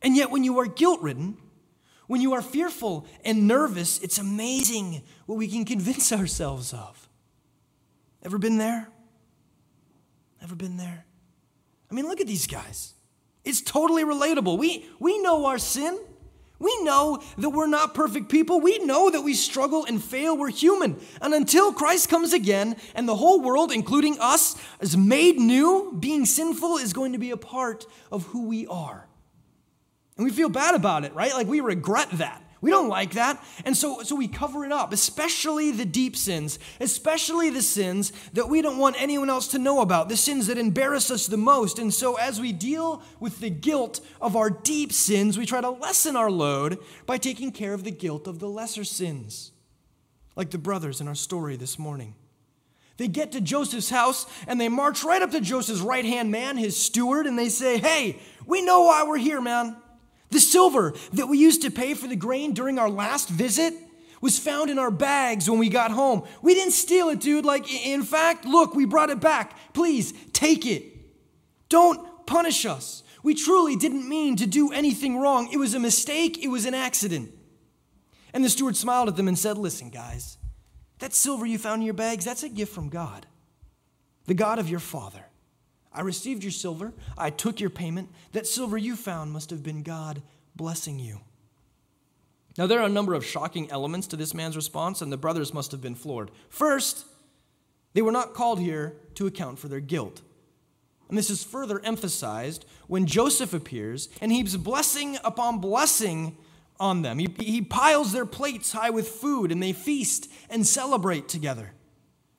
And 0.01 0.13
yet, 0.13 0.29
when 0.29 0.43
you 0.43 0.59
are 0.59 0.65
guilt 0.65 1.01
ridden, 1.01 1.37
when 2.07 2.21
you 2.21 2.33
are 2.33 2.41
fearful 2.41 3.07
and 3.23 3.47
nervous, 3.47 3.99
it's 3.99 4.17
amazing 4.17 5.01
what 5.25 5.37
we 5.37 5.47
can 5.47 5.65
convince 5.65 6.11
ourselves 6.13 6.73
of. 6.73 7.09
Ever 8.23 8.37
been 8.37 8.57
there? 8.57 8.87
Ever 10.41 10.55
been 10.55 10.77
there? 10.77 11.05
I 11.89 11.93
mean, 11.93 12.07
look 12.07 12.21
at 12.21 12.27
these 12.27 12.47
guys. 12.47 12.93
It's 13.43 13.61
totally 13.61 14.03
relatable. 14.03 14.57
We, 14.57 14.85
we 14.99 15.19
know 15.19 15.45
our 15.45 15.59
sin. 15.59 15.99
We 16.57 16.83
know 16.83 17.21
that 17.37 17.49
we're 17.49 17.67
not 17.67 17.93
perfect 17.93 18.29
people. 18.29 18.59
We 18.61 18.79
know 18.79 19.09
that 19.09 19.21
we 19.21 19.33
struggle 19.33 19.85
and 19.85 20.03
fail. 20.03 20.37
We're 20.37 20.49
human. 20.49 20.99
And 21.21 21.33
until 21.33 21.73
Christ 21.73 22.09
comes 22.09 22.33
again 22.33 22.77
and 22.95 23.07
the 23.07 23.15
whole 23.15 23.41
world, 23.41 23.71
including 23.71 24.17
us, 24.19 24.55
is 24.79 24.95
made 24.95 25.37
new, 25.37 25.95
being 25.99 26.25
sinful 26.25 26.77
is 26.77 26.93
going 26.93 27.11
to 27.11 27.19
be 27.19 27.31
a 27.31 27.37
part 27.37 27.85
of 28.11 28.23
who 28.27 28.47
we 28.47 28.65
are. 28.67 29.07
And 30.17 30.25
we 30.25 30.31
feel 30.31 30.49
bad 30.49 30.75
about 30.75 31.03
it, 31.03 31.13
right? 31.13 31.33
Like 31.33 31.47
we 31.47 31.59
regret 31.59 32.09
that. 32.13 32.41
We 32.61 32.71
don't 32.71 32.89
like 32.89 33.11
that. 33.11 33.43
And 33.63 33.77
so, 33.77 34.01
so 34.01 34.15
we 34.15 34.27
cover 34.27 34.65
it 34.65 34.71
up, 34.71 34.91
especially 34.91 35.69
the 35.71 35.85
deep 35.85 36.15
sins, 36.15 36.57
especially 36.79 37.51
the 37.51 37.61
sins 37.61 38.11
that 38.33 38.49
we 38.49 38.61
don't 38.63 38.79
want 38.79 38.95
anyone 38.97 39.29
else 39.29 39.49
to 39.49 39.59
know 39.59 39.81
about, 39.81 40.09
the 40.09 40.17
sins 40.17 40.47
that 40.47 40.57
embarrass 40.57 41.11
us 41.11 41.27
the 41.27 41.37
most. 41.37 41.77
And 41.77 41.93
so, 41.93 42.15
as 42.15 42.41
we 42.41 42.51
deal 42.51 43.03
with 43.19 43.39
the 43.39 43.51
guilt 43.51 43.99
of 44.19 44.35
our 44.35 44.49
deep 44.49 44.93
sins, 44.93 45.37
we 45.37 45.45
try 45.45 45.61
to 45.61 45.69
lessen 45.69 46.15
our 46.15 46.31
load 46.31 46.79
by 47.05 47.19
taking 47.19 47.51
care 47.51 47.73
of 47.73 47.83
the 47.83 47.91
guilt 47.91 48.25
of 48.25 48.39
the 48.39 48.49
lesser 48.49 48.83
sins, 48.83 49.51
like 50.35 50.49
the 50.49 50.57
brothers 50.57 51.01
in 51.01 51.07
our 51.07 51.13
story 51.13 51.57
this 51.57 51.77
morning. 51.77 52.15
They 52.97 53.09
get 53.09 53.33
to 53.33 53.41
Joseph's 53.41 53.89
house 53.89 54.25
and 54.47 54.59
they 54.59 54.69
march 54.69 55.03
right 55.03 55.21
up 55.21 55.31
to 55.31 55.41
Joseph's 55.41 55.81
right 55.81 56.05
hand 56.05 56.31
man, 56.31 56.57
his 56.57 56.81
steward, 56.81 57.27
and 57.27 57.37
they 57.37 57.49
say, 57.49 57.77
Hey, 57.77 58.19
we 58.47 58.63
know 58.63 58.83
why 58.83 59.03
we're 59.03 59.17
here, 59.17 59.41
man. 59.41 59.75
The 60.31 60.39
silver 60.39 60.93
that 61.13 61.27
we 61.27 61.37
used 61.37 61.61
to 61.61 61.71
pay 61.71 61.93
for 61.93 62.07
the 62.07 62.15
grain 62.15 62.53
during 62.53 62.79
our 62.79 62.89
last 62.89 63.29
visit 63.29 63.73
was 64.21 64.39
found 64.39 64.69
in 64.69 64.79
our 64.79 64.91
bags 64.91 65.49
when 65.49 65.59
we 65.59 65.69
got 65.69 65.91
home. 65.91 66.23
We 66.41 66.55
didn't 66.55 66.73
steal 66.73 67.09
it, 67.09 67.21
dude. 67.21 67.45
Like, 67.45 67.71
in 67.71 68.03
fact, 68.03 68.45
look, 68.45 68.73
we 68.73 68.85
brought 68.85 69.09
it 69.09 69.19
back. 69.19 69.55
Please 69.73 70.13
take 70.33 70.65
it. 70.65 70.83
Don't 71.69 72.25
punish 72.25 72.65
us. 72.65 73.03
We 73.23 73.33
truly 73.33 73.75
didn't 73.75 74.07
mean 74.07 74.35
to 74.37 74.47
do 74.47 74.71
anything 74.71 75.19
wrong. 75.19 75.49
It 75.51 75.57
was 75.57 75.73
a 75.73 75.79
mistake, 75.79 76.43
it 76.43 76.47
was 76.47 76.65
an 76.65 76.73
accident. 76.73 77.31
And 78.33 78.43
the 78.43 78.49
steward 78.49 78.75
smiled 78.75 79.07
at 79.07 79.15
them 79.15 79.27
and 79.27 79.37
said, 79.37 79.57
Listen, 79.57 79.89
guys, 79.89 80.37
that 80.99 81.13
silver 81.13 81.45
you 81.45 81.57
found 81.57 81.81
in 81.81 81.85
your 81.85 81.93
bags, 81.93 82.25
that's 82.25 82.43
a 82.43 82.49
gift 82.49 82.73
from 82.73 82.89
God, 82.89 83.25
the 84.25 84.33
God 84.33 84.59
of 84.59 84.69
your 84.69 84.79
father. 84.79 85.25
I 85.95 86.01
received 86.01 86.43
your 86.43 86.51
silver. 86.51 86.93
I 87.17 87.29
took 87.29 87.59
your 87.59 87.69
payment. 87.69 88.09
That 88.33 88.45
silver 88.45 88.77
you 88.77 88.95
found 88.95 89.31
must 89.31 89.49
have 89.49 89.63
been 89.63 89.81
God 89.81 90.21
blessing 90.55 90.99
you. 90.99 91.21
Now, 92.57 92.67
there 92.67 92.79
are 92.79 92.85
a 92.85 92.89
number 92.89 93.13
of 93.13 93.25
shocking 93.25 93.69
elements 93.69 94.07
to 94.07 94.15
this 94.15 94.33
man's 94.33 94.55
response, 94.55 95.01
and 95.01 95.11
the 95.11 95.17
brothers 95.17 95.53
must 95.53 95.71
have 95.71 95.81
been 95.81 95.95
floored. 95.95 96.31
First, 96.49 97.05
they 97.93 98.01
were 98.01 98.11
not 98.11 98.33
called 98.33 98.59
here 98.59 98.95
to 99.15 99.27
account 99.27 99.59
for 99.59 99.67
their 99.67 99.81
guilt. 99.81 100.21
And 101.09 101.17
this 101.17 101.29
is 101.29 101.43
further 101.43 101.81
emphasized 101.83 102.65
when 102.87 103.05
Joseph 103.05 103.53
appears 103.53 104.09
and 104.21 104.31
heaps 104.31 104.55
blessing 104.55 105.17
upon 105.23 105.59
blessing 105.59 106.37
on 106.79 107.01
them. 107.01 107.19
He, 107.19 107.33
he 107.39 107.61
piles 107.61 108.11
their 108.11 108.25
plates 108.25 108.71
high 108.71 108.89
with 108.89 109.07
food, 109.07 109.51
and 109.51 109.61
they 109.61 109.73
feast 109.73 110.29
and 110.49 110.65
celebrate 110.65 111.27
together. 111.27 111.73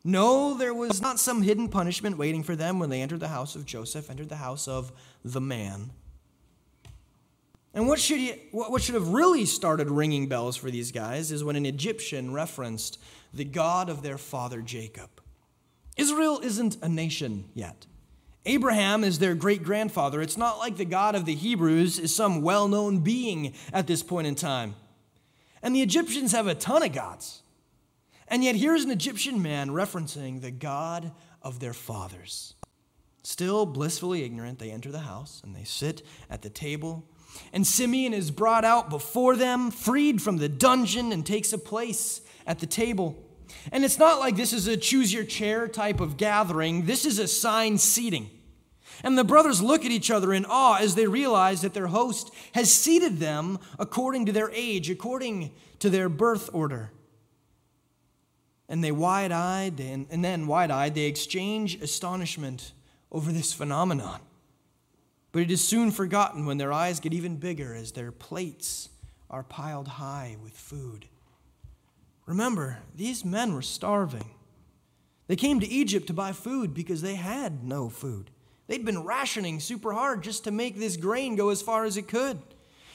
No, 0.07 0.55
there 0.55 0.73
was 0.73 1.03
not 1.03 1.19
some 1.19 1.43
hidden 1.43 1.69
punishment 1.69 2.17
waiting 2.17 2.45
for 2.45 2.55
them 2.55 2.79
when 2.79 2.91
they 2.91 3.03
entered 3.03 3.19
the 3.19 3.27
house 3.27 3.57
of 3.57 3.67
Joseph, 3.67 4.09
entered 4.09 4.29
the 4.29 4.37
house 4.37 4.69
of 4.69 4.93
the 5.25 5.41
man. 5.41 5.91
And 7.75 7.89
what 7.89 7.99
should, 7.99 8.19
he, 8.19 8.35
what 8.53 8.81
should 8.83 8.95
have 8.95 9.09
really 9.09 9.45
started 9.45 9.91
ringing 9.91 10.29
bells 10.29 10.57
for 10.57 10.71
these 10.71 10.93
guys 10.93 11.33
is 11.33 11.43
when 11.43 11.57
an 11.57 11.67
Egyptian 11.67 12.33
referenced 12.33 13.01
the 13.35 13.45
God 13.45 13.89
of 13.89 14.03
their 14.03 14.17
father 14.17 14.63
Jacob. 14.63 15.11
Israel 15.97 16.39
isn't 16.41 16.77
a 16.83 16.89
nation 16.89 17.47
yet. 17.53 17.87
Abraham 18.45 19.03
is 19.03 19.19
their 19.19 19.35
great 19.35 19.65
grandfather. 19.65 20.23
It's 20.23 20.37
not 20.37 20.59
like 20.59 20.77
the 20.77 20.85
God 20.85 21.17
of 21.17 21.25
the 21.25 21.35
Hebrews 21.35 21.99
is 21.99 22.15
some 22.15 22.43
well 22.43 22.69
known 22.69 23.01
being 23.01 23.55
at 23.73 23.89
this 23.89 24.05
point 24.05 24.29
in 24.29 24.37
time. 24.37 24.77
And 25.65 25.75
the 25.75 25.83
Egyptians 25.83 26.31
have 26.31 26.47
a 26.47 26.55
ton 26.55 26.85
of 26.85 26.93
gods. 26.93 27.43
And 28.29 28.43
yet, 28.43 28.57
here's 28.57 28.85
an 28.85 28.91
Egyptian 28.91 29.41
man 29.43 29.71
referencing 29.71 30.41
the 30.41 30.51
God 30.51 31.13
of 31.43 31.61
their 31.61 31.73
fathers. 31.73 32.55
Still 33.23 33.67
blissfully 33.67 34.25
ignorant, 34.25 34.59
they 34.59 34.71
enter 34.71 34.91
the 34.91 35.01
house 35.01 35.41
and 35.45 35.55
they 35.55 35.65
sit 35.65 36.03
at 36.31 36.43
the 36.43 36.51
table. 36.51 37.05
And 37.53 37.67
Simeon 37.67 38.15
is 38.15 38.31
brought 38.31 38.65
out 38.65 38.89
before 38.89 39.37
them, 39.37 39.71
freed 39.71 40.23
from 40.23 40.39
the 40.39 40.49
dungeon, 40.49 41.13
and 41.13 41.25
takes 41.25 41.53
a 41.53 41.59
place 41.59 42.21
at 42.47 42.61
the 42.61 42.67
table. 42.67 43.17
And 43.73 43.85
it's 43.85 43.99
not 43.99 44.21
like 44.21 44.37
this 44.37 44.53
is 44.53 44.67
a 44.67 44.77
choose 44.77 45.13
your 45.13 45.25
chair 45.25 45.69
type 45.69 46.01
of 46.01 46.17
gathering, 46.17 46.87
this 46.87 47.05
is 47.05 47.19
assigned 47.19 47.81
seating. 47.81 48.31
And 49.03 49.19
the 49.19 49.25
brothers 49.25 49.61
look 49.61 49.85
at 49.85 49.91
each 49.91 50.11
other 50.11 50.33
in 50.33 50.47
awe 50.47 50.79
as 50.81 50.95
they 50.95 51.07
realize 51.07 51.61
that 51.63 51.75
their 51.75 51.89
host 51.89 52.33
has 52.55 52.73
seated 52.73 53.19
them 53.19 53.59
according 53.79 54.27
to 54.27 54.33
their 54.33 54.51
age, 54.53 54.89
according 54.89 55.53
to 55.81 55.91
their 55.91 56.09
birth 56.09 56.49
order. 56.53 56.93
And 58.69 58.83
they 58.83 58.93
wide 58.93 59.33
eyed, 59.33 59.79
and, 59.81 60.07
and 60.11 60.25
then 60.25 60.47
wide 60.47 60.71
eyed, 60.71 60.95
they 60.95 61.05
exchange 61.05 61.81
astonishment 61.81 62.73
over 63.13 63.31
this 63.31 63.53
phenomenon. 63.53 64.21
But 65.33 65.43
it 65.43 65.51
is 65.51 65.63
soon 65.63 65.91
forgotten 65.91 66.47
when 66.47 66.59
their 66.59 66.73
eyes 66.73 66.99
get 66.99 67.13
even 67.13 67.37
bigger 67.37 67.75
as 67.75 67.93
their 67.93 68.11
plates 68.11 68.89
are 69.31 69.43
piled 69.43 69.89
high 69.89 70.37
with 70.43 70.55
food. 70.55 71.07
Remember, 72.27 72.79
these 72.95 73.25
men 73.25 73.55
were 73.55 73.63
starving. 73.63 74.31
They 75.29 75.37
came 75.37 75.61
to 75.61 75.69
Egypt 75.69 76.07
to 76.09 76.13
buy 76.13 76.33
food 76.33 76.75
because 76.75 77.03
they 77.03 77.15
had 77.15 77.65
no 77.65 77.89
food. 77.89 78.31
They'd 78.67 78.85
been 78.85 79.05
rationing 79.05 79.61
super 79.61 79.93
hard 79.93 80.23
just 80.23 80.45
to 80.45 80.51
make 80.51 80.79
this 80.79 80.97
grain 80.97 81.37
go 81.37 81.51
as 81.51 81.63
far 81.63 81.85
as 81.85 81.97
it 81.97 82.09
could. 82.09 82.41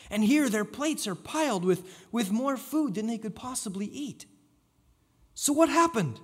And 0.09 0.23
here 0.23 0.49
their 0.49 0.65
plates 0.65 1.07
are 1.07 1.15
piled 1.15 1.63
with, 1.63 1.83
with 2.11 2.31
more 2.31 2.57
food 2.57 2.95
than 2.95 3.07
they 3.07 3.17
could 3.17 3.35
possibly 3.35 3.85
eat. 3.85 4.25
So, 5.41 5.53
what 5.53 5.69
happened? 5.69 6.19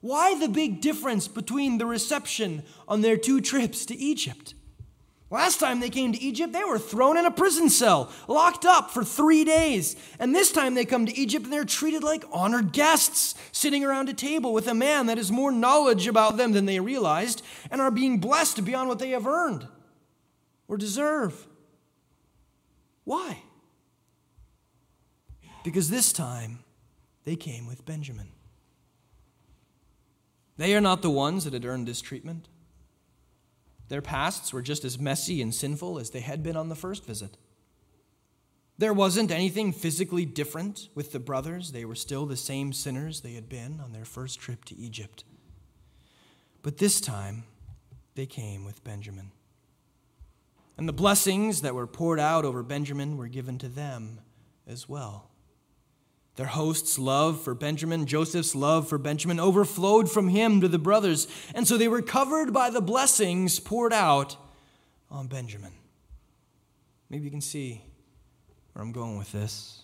Why 0.00 0.34
the 0.34 0.48
big 0.48 0.80
difference 0.80 1.28
between 1.28 1.76
the 1.76 1.84
reception 1.84 2.62
on 2.88 3.02
their 3.02 3.18
two 3.18 3.42
trips 3.42 3.84
to 3.84 3.94
Egypt? 3.94 4.54
Last 5.28 5.60
time 5.60 5.80
they 5.80 5.90
came 5.90 6.14
to 6.14 6.22
Egypt, 6.22 6.54
they 6.54 6.64
were 6.64 6.78
thrown 6.78 7.18
in 7.18 7.26
a 7.26 7.30
prison 7.30 7.68
cell, 7.68 8.10
locked 8.28 8.64
up 8.64 8.92
for 8.92 9.04
three 9.04 9.44
days. 9.44 9.94
And 10.18 10.34
this 10.34 10.50
time 10.52 10.74
they 10.74 10.86
come 10.86 11.04
to 11.04 11.14
Egypt 11.18 11.44
and 11.44 11.52
they're 11.52 11.66
treated 11.66 12.02
like 12.02 12.24
honored 12.32 12.72
guests, 12.72 13.34
sitting 13.52 13.84
around 13.84 14.08
a 14.08 14.14
table 14.14 14.54
with 14.54 14.68
a 14.68 14.74
man 14.74 15.04
that 15.08 15.18
has 15.18 15.30
more 15.30 15.52
knowledge 15.52 16.06
about 16.06 16.38
them 16.38 16.52
than 16.52 16.64
they 16.64 16.80
realized 16.80 17.42
and 17.70 17.82
are 17.82 17.90
being 17.90 18.20
blessed 18.20 18.64
beyond 18.64 18.88
what 18.88 19.00
they 19.00 19.10
have 19.10 19.26
earned 19.26 19.68
or 20.66 20.78
deserve. 20.78 21.46
Why? 23.04 23.42
Because 25.62 25.90
this 25.90 26.10
time 26.10 26.60
they 27.30 27.36
came 27.36 27.68
with 27.68 27.86
Benjamin. 27.86 28.26
They 30.56 30.74
are 30.74 30.80
not 30.80 31.00
the 31.00 31.10
ones 31.10 31.44
that 31.44 31.52
had 31.52 31.64
earned 31.64 31.86
this 31.86 32.00
treatment. 32.00 32.48
Their 33.86 34.02
pasts 34.02 34.52
were 34.52 34.62
just 34.62 34.84
as 34.84 34.98
messy 34.98 35.40
and 35.40 35.54
sinful 35.54 36.00
as 36.00 36.10
they 36.10 36.22
had 36.22 36.42
been 36.42 36.56
on 36.56 36.70
the 36.70 36.74
first 36.74 37.06
visit. 37.06 37.36
There 38.78 38.92
wasn't 38.92 39.30
anything 39.30 39.72
physically 39.72 40.24
different 40.24 40.88
with 40.96 41.12
the 41.12 41.20
brothers. 41.20 41.70
They 41.70 41.84
were 41.84 41.94
still 41.94 42.26
the 42.26 42.36
same 42.36 42.72
sinners 42.72 43.20
they 43.20 43.34
had 43.34 43.48
been 43.48 43.78
on 43.78 43.92
their 43.92 44.04
first 44.04 44.40
trip 44.40 44.64
to 44.64 44.76
Egypt. 44.76 45.22
But 46.62 46.78
this 46.78 47.00
time, 47.00 47.44
they 48.16 48.26
came 48.26 48.64
with 48.64 48.82
Benjamin. 48.82 49.30
And 50.76 50.88
the 50.88 50.92
blessings 50.92 51.62
that 51.62 51.76
were 51.76 51.86
poured 51.86 52.18
out 52.18 52.44
over 52.44 52.64
Benjamin 52.64 53.16
were 53.16 53.28
given 53.28 53.56
to 53.58 53.68
them 53.68 54.18
as 54.66 54.88
well. 54.88 55.29
Their 56.36 56.46
host's 56.46 56.98
love 56.98 57.40
for 57.42 57.54
Benjamin, 57.54 58.06
Joseph's 58.06 58.54
love 58.54 58.88
for 58.88 58.98
Benjamin, 58.98 59.38
overflowed 59.38 60.10
from 60.10 60.28
him 60.28 60.60
to 60.60 60.68
the 60.68 60.78
brothers. 60.78 61.26
And 61.54 61.66
so 61.66 61.76
they 61.76 61.88
were 61.88 62.02
covered 62.02 62.52
by 62.52 62.70
the 62.70 62.80
blessings 62.80 63.60
poured 63.60 63.92
out 63.92 64.36
on 65.10 65.26
Benjamin. 65.26 65.72
Maybe 67.08 67.24
you 67.24 67.30
can 67.30 67.40
see 67.40 67.82
where 68.72 68.82
I'm 68.82 68.92
going 68.92 69.18
with 69.18 69.32
this. 69.32 69.82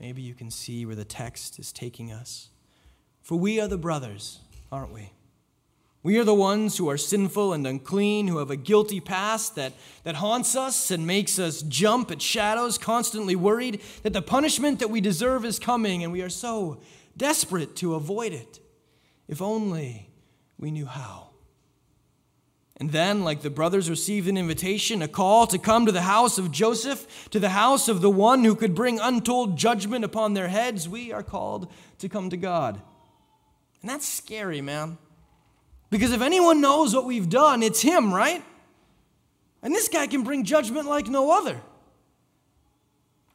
Maybe 0.00 0.22
you 0.22 0.34
can 0.34 0.50
see 0.50 0.84
where 0.86 0.96
the 0.96 1.04
text 1.04 1.58
is 1.58 1.72
taking 1.72 2.12
us. 2.12 2.50
For 3.22 3.38
we 3.38 3.60
are 3.60 3.68
the 3.68 3.78
brothers, 3.78 4.40
aren't 4.70 4.92
we? 4.92 5.12
We 6.02 6.16
are 6.18 6.24
the 6.24 6.34
ones 6.34 6.76
who 6.76 6.88
are 6.88 6.96
sinful 6.96 7.52
and 7.52 7.66
unclean, 7.66 8.28
who 8.28 8.38
have 8.38 8.50
a 8.50 8.56
guilty 8.56 9.00
past 9.00 9.56
that, 9.56 9.72
that 10.04 10.14
haunts 10.14 10.54
us 10.54 10.90
and 10.90 11.06
makes 11.06 11.38
us 11.38 11.62
jump 11.62 12.10
at 12.10 12.22
shadows, 12.22 12.78
constantly 12.78 13.34
worried 13.34 13.80
that 14.04 14.12
the 14.12 14.22
punishment 14.22 14.78
that 14.78 14.90
we 14.90 15.00
deserve 15.00 15.44
is 15.44 15.58
coming, 15.58 16.04
and 16.04 16.12
we 16.12 16.22
are 16.22 16.28
so 16.28 16.80
desperate 17.16 17.74
to 17.76 17.94
avoid 17.94 18.32
it. 18.32 18.60
If 19.26 19.42
only 19.42 20.08
we 20.56 20.70
knew 20.70 20.86
how. 20.86 21.30
And 22.76 22.92
then, 22.92 23.24
like 23.24 23.42
the 23.42 23.50
brothers 23.50 23.90
received 23.90 24.28
an 24.28 24.38
invitation, 24.38 25.02
a 25.02 25.08
call 25.08 25.48
to 25.48 25.58
come 25.58 25.84
to 25.84 25.92
the 25.92 26.02
house 26.02 26.38
of 26.38 26.52
Joseph, 26.52 27.28
to 27.30 27.40
the 27.40 27.48
house 27.48 27.88
of 27.88 28.00
the 28.00 28.10
one 28.10 28.44
who 28.44 28.54
could 28.54 28.74
bring 28.76 29.00
untold 29.00 29.58
judgment 29.58 30.04
upon 30.04 30.34
their 30.34 30.46
heads, 30.46 30.88
we 30.88 31.12
are 31.12 31.24
called 31.24 31.72
to 31.98 32.08
come 32.08 32.30
to 32.30 32.36
God. 32.36 32.80
And 33.82 33.90
that's 33.90 34.08
scary, 34.08 34.60
man. 34.60 34.96
Because 35.90 36.12
if 36.12 36.20
anyone 36.20 36.60
knows 36.60 36.94
what 36.94 37.06
we've 37.06 37.28
done, 37.28 37.62
it's 37.62 37.80
him, 37.80 38.12
right? 38.12 38.44
And 39.62 39.74
this 39.74 39.88
guy 39.88 40.06
can 40.06 40.22
bring 40.22 40.44
judgment 40.44 40.86
like 40.86 41.08
no 41.08 41.30
other. 41.30 41.60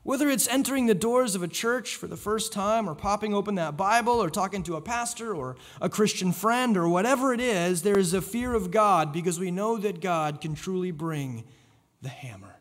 Whether 0.04 0.30
it's 0.30 0.50
entering 0.50 0.86
the 0.86 0.94
doors 0.94 1.34
of 1.34 1.44
a 1.44 1.48
church 1.48 1.96
for 1.96 2.08
the 2.08 2.18
first 2.18 2.52
time, 2.52 2.90
or 2.90 2.94
popping 2.94 3.34
open 3.34 3.56
that 3.56 3.78
Bible, 3.78 4.22
or 4.22 4.30
talking 4.30 4.62
to 4.64 4.76
a 4.76 4.82
pastor, 4.82 5.34
or 5.34 5.56
a 5.80 5.90
Christian 5.90 6.34
friend, 6.34 6.76
or 6.76 6.90
whatever 6.90 7.34
it 7.34 7.40
is, 7.40 7.82
there 7.82 7.98
is 7.98 8.14
a 8.14 8.22
fear 8.22 8.54
of 8.54 8.70
God 8.70 9.14
because 9.14 9.40
we 9.40 9.50
know 9.50 9.78
that 9.78 10.02
God 10.02 10.42
can 10.42 10.56
truly 10.56 10.92
bring 10.92 11.46
the 12.02 12.10
hammer. 12.10 12.60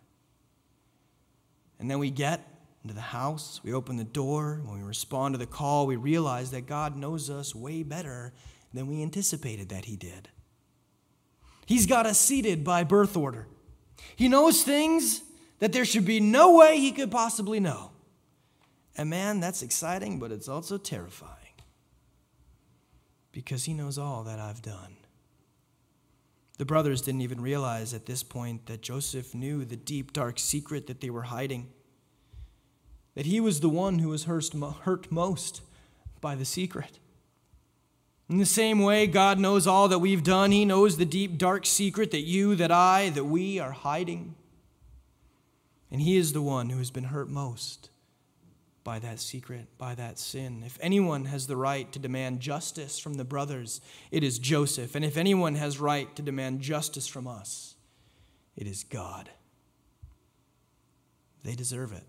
And 1.80 1.90
then 1.90 1.98
we 1.98 2.10
get 2.10 2.48
into 2.84 2.94
the 2.94 3.00
house, 3.00 3.60
we 3.64 3.72
open 3.72 3.96
the 3.96 4.04
door, 4.04 4.60
when 4.64 4.78
we 4.78 4.84
respond 4.84 5.34
to 5.34 5.38
the 5.38 5.46
call, 5.46 5.86
we 5.86 5.96
realize 5.96 6.52
that 6.52 6.66
God 6.66 6.96
knows 6.96 7.28
us 7.28 7.54
way 7.54 7.82
better 7.82 8.32
than 8.74 8.86
we 8.86 9.02
anticipated 9.02 9.68
that 9.68 9.86
he 9.86 9.96
did. 9.96 10.28
He's 11.66 11.86
got 11.86 12.06
us 12.06 12.18
seated 12.18 12.64
by 12.64 12.84
birth 12.84 13.16
order. 13.16 13.46
He 14.16 14.28
knows 14.28 14.62
things 14.62 15.22
that 15.58 15.72
there 15.72 15.84
should 15.84 16.04
be 16.04 16.20
no 16.20 16.56
way 16.56 16.78
he 16.78 16.92
could 16.92 17.10
possibly 17.10 17.60
know. 17.60 17.92
And 18.96 19.08
man, 19.08 19.40
that's 19.40 19.62
exciting, 19.62 20.18
but 20.18 20.32
it's 20.32 20.48
also 20.48 20.76
terrifying 20.76 21.36
because 23.30 23.64
he 23.64 23.72
knows 23.72 23.96
all 23.96 24.24
that 24.24 24.38
I've 24.38 24.60
done. 24.60 24.96
The 26.58 26.66
brothers 26.66 27.00
didn't 27.02 27.22
even 27.22 27.40
realize 27.40 27.94
at 27.94 28.06
this 28.06 28.22
point 28.22 28.66
that 28.66 28.82
Joseph 28.82 29.34
knew 29.34 29.64
the 29.64 29.76
deep, 29.76 30.12
dark 30.12 30.38
secret 30.38 30.86
that 30.86 31.00
they 31.00 31.10
were 31.10 31.22
hiding. 31.22 31.70
That 33.14 33.26
he 33.26 33.40
was 33.40 33.60
the 33.60 33.68
one 33.68 33.98
who 33.98 34.10
was 34.10 34.24
hurt 34.24 35.10
most 35.10 35.62
by 36.20 36.34
the 36.34 36.44
secret. 36.44 36.98
In 38.28 38.38
the 38.38 38.46
same 38.46 38.80
way, 38.80 39.06
God 39.06 39.38
knows 39.38 39.66
all 39.66 39.88
that 39.88 39.98
we've 39.98 40.22
done. 40.22 40.52
He 40.52 40.64
knows 40.64 40.96
the 40.96 41.04
deep, 41.04 41.36
dark 41.36 41.66
secret 41.66 42.10
that 42.12 42.22
you, 42.22 42.54
that 42.54 42.70
I, 42.70 43.10
that 43.10 43.24
we 43.24 43.58
are 43.58 43.72
hiding. 43.72 44.34
And 45.90 46.00
He 46.00 46.16
is 46.16 46.32
the 46.32 46.42
one 46.42 46.70
who 46.70 46.78
has 46.78 46.90
been 46.90 47.04
hurt 47.04 47.28
most 47.28 47.90
by 48.84 48.98
that 48.98 49.20
secret, 49.20 49.66
by 49.78 49.94
that 49.94 50.18
sin. 50.18 50.62
If 50.64 50.78
anyone 50.80 51.26
has 51.26 51.46
the 51.46 51.56
right 51.56 51.90
to 51.92 51.98
demand 51.98 52.40
justice 52.40 52.98
from 52.98 53.14
the 53.14 53.24
brothers, 53.24 53.80
it 54.10 54.24
is 54.24 54.38
Joseph. 54.38 54.94
And 54.94 55.04
if 55.04 55.16
anyone 55.16 55.54
has 55.54 55.78
right 55.78 56.14
to 56.16 56.22
demand 56.22 56.60
justice 56.60 57.06
from 57.06 57.26
us, 57.26 57.74
it 58.56 58.66
is 58.66 58.84
God. 58.84 59.30
They 61.44 61.54
deserve 61.54 61.92
it. 61.92 62.04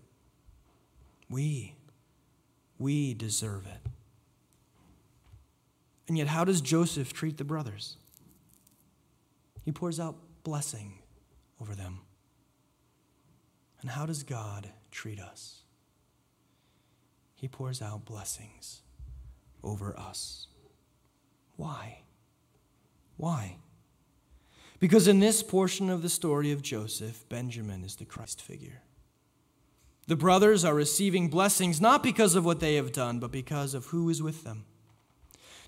We, 1.28 1.74
we 2.78 3.14
deserve 3.14 3.66
it. 3.66 3.90
And 6.06 6.18
yet, 6.18 6.26
how 6.28 6.44
does 6.44 6.60
Joseph 6.60 7.12
treat 7.12 7.38
the 7.38 7.44
brothers? 7.44 7.96
He 9.64 9.72
pours 9.72 9.98
out 9.98 10.16
blessing 10.42 10.98
over 11.60 11.74
them. 11.74 12.00
And 13.80 13.90
how 13.90 14.06
does 14.06 14.22
God 14.22 14.70
treat 14.90 15.18
us? 15.18 15.62
He 17.34 17.48
pours 17.48 17.82
out 17.82 18.04
blessings 18.04 18.82
over 19.62 19.98
us. 19.98 20.46
Why? 21.56 22.00
Why? 23.16 23.56
Because 24.80 25.08
in 25.08 25.20
this 25.20 25.42
portion 25.42 25.88
of 25.88 26.02
the 26.02 26.08
story 26.08 26.52
of 26.52 26.62
Joseph, 26.62 27.26
Benjamin 27.28 27.84
is 27.84 27.96
the 27.96 28.04
Christ 28.04 28.42
figure. 28.42 28.82
The 30.06 30.16
brothers 30.16 30.64
are 30.64 30.74
receiving 30.74 31.28
blessings 31.28 31.80
not 31.80 32.02
because 32.02 32.34
of 32.34 32.44
what 32.44 32.60
they 32.60 32.74
have 32.74 32.92
done, 32.92 33.18
but 33.18 33.32
because 33.32 33.72
of 33.72 33.86
who 33.86 34.10
is 34.10 34.22
with 34.22 34.44
them. 34.44 34.66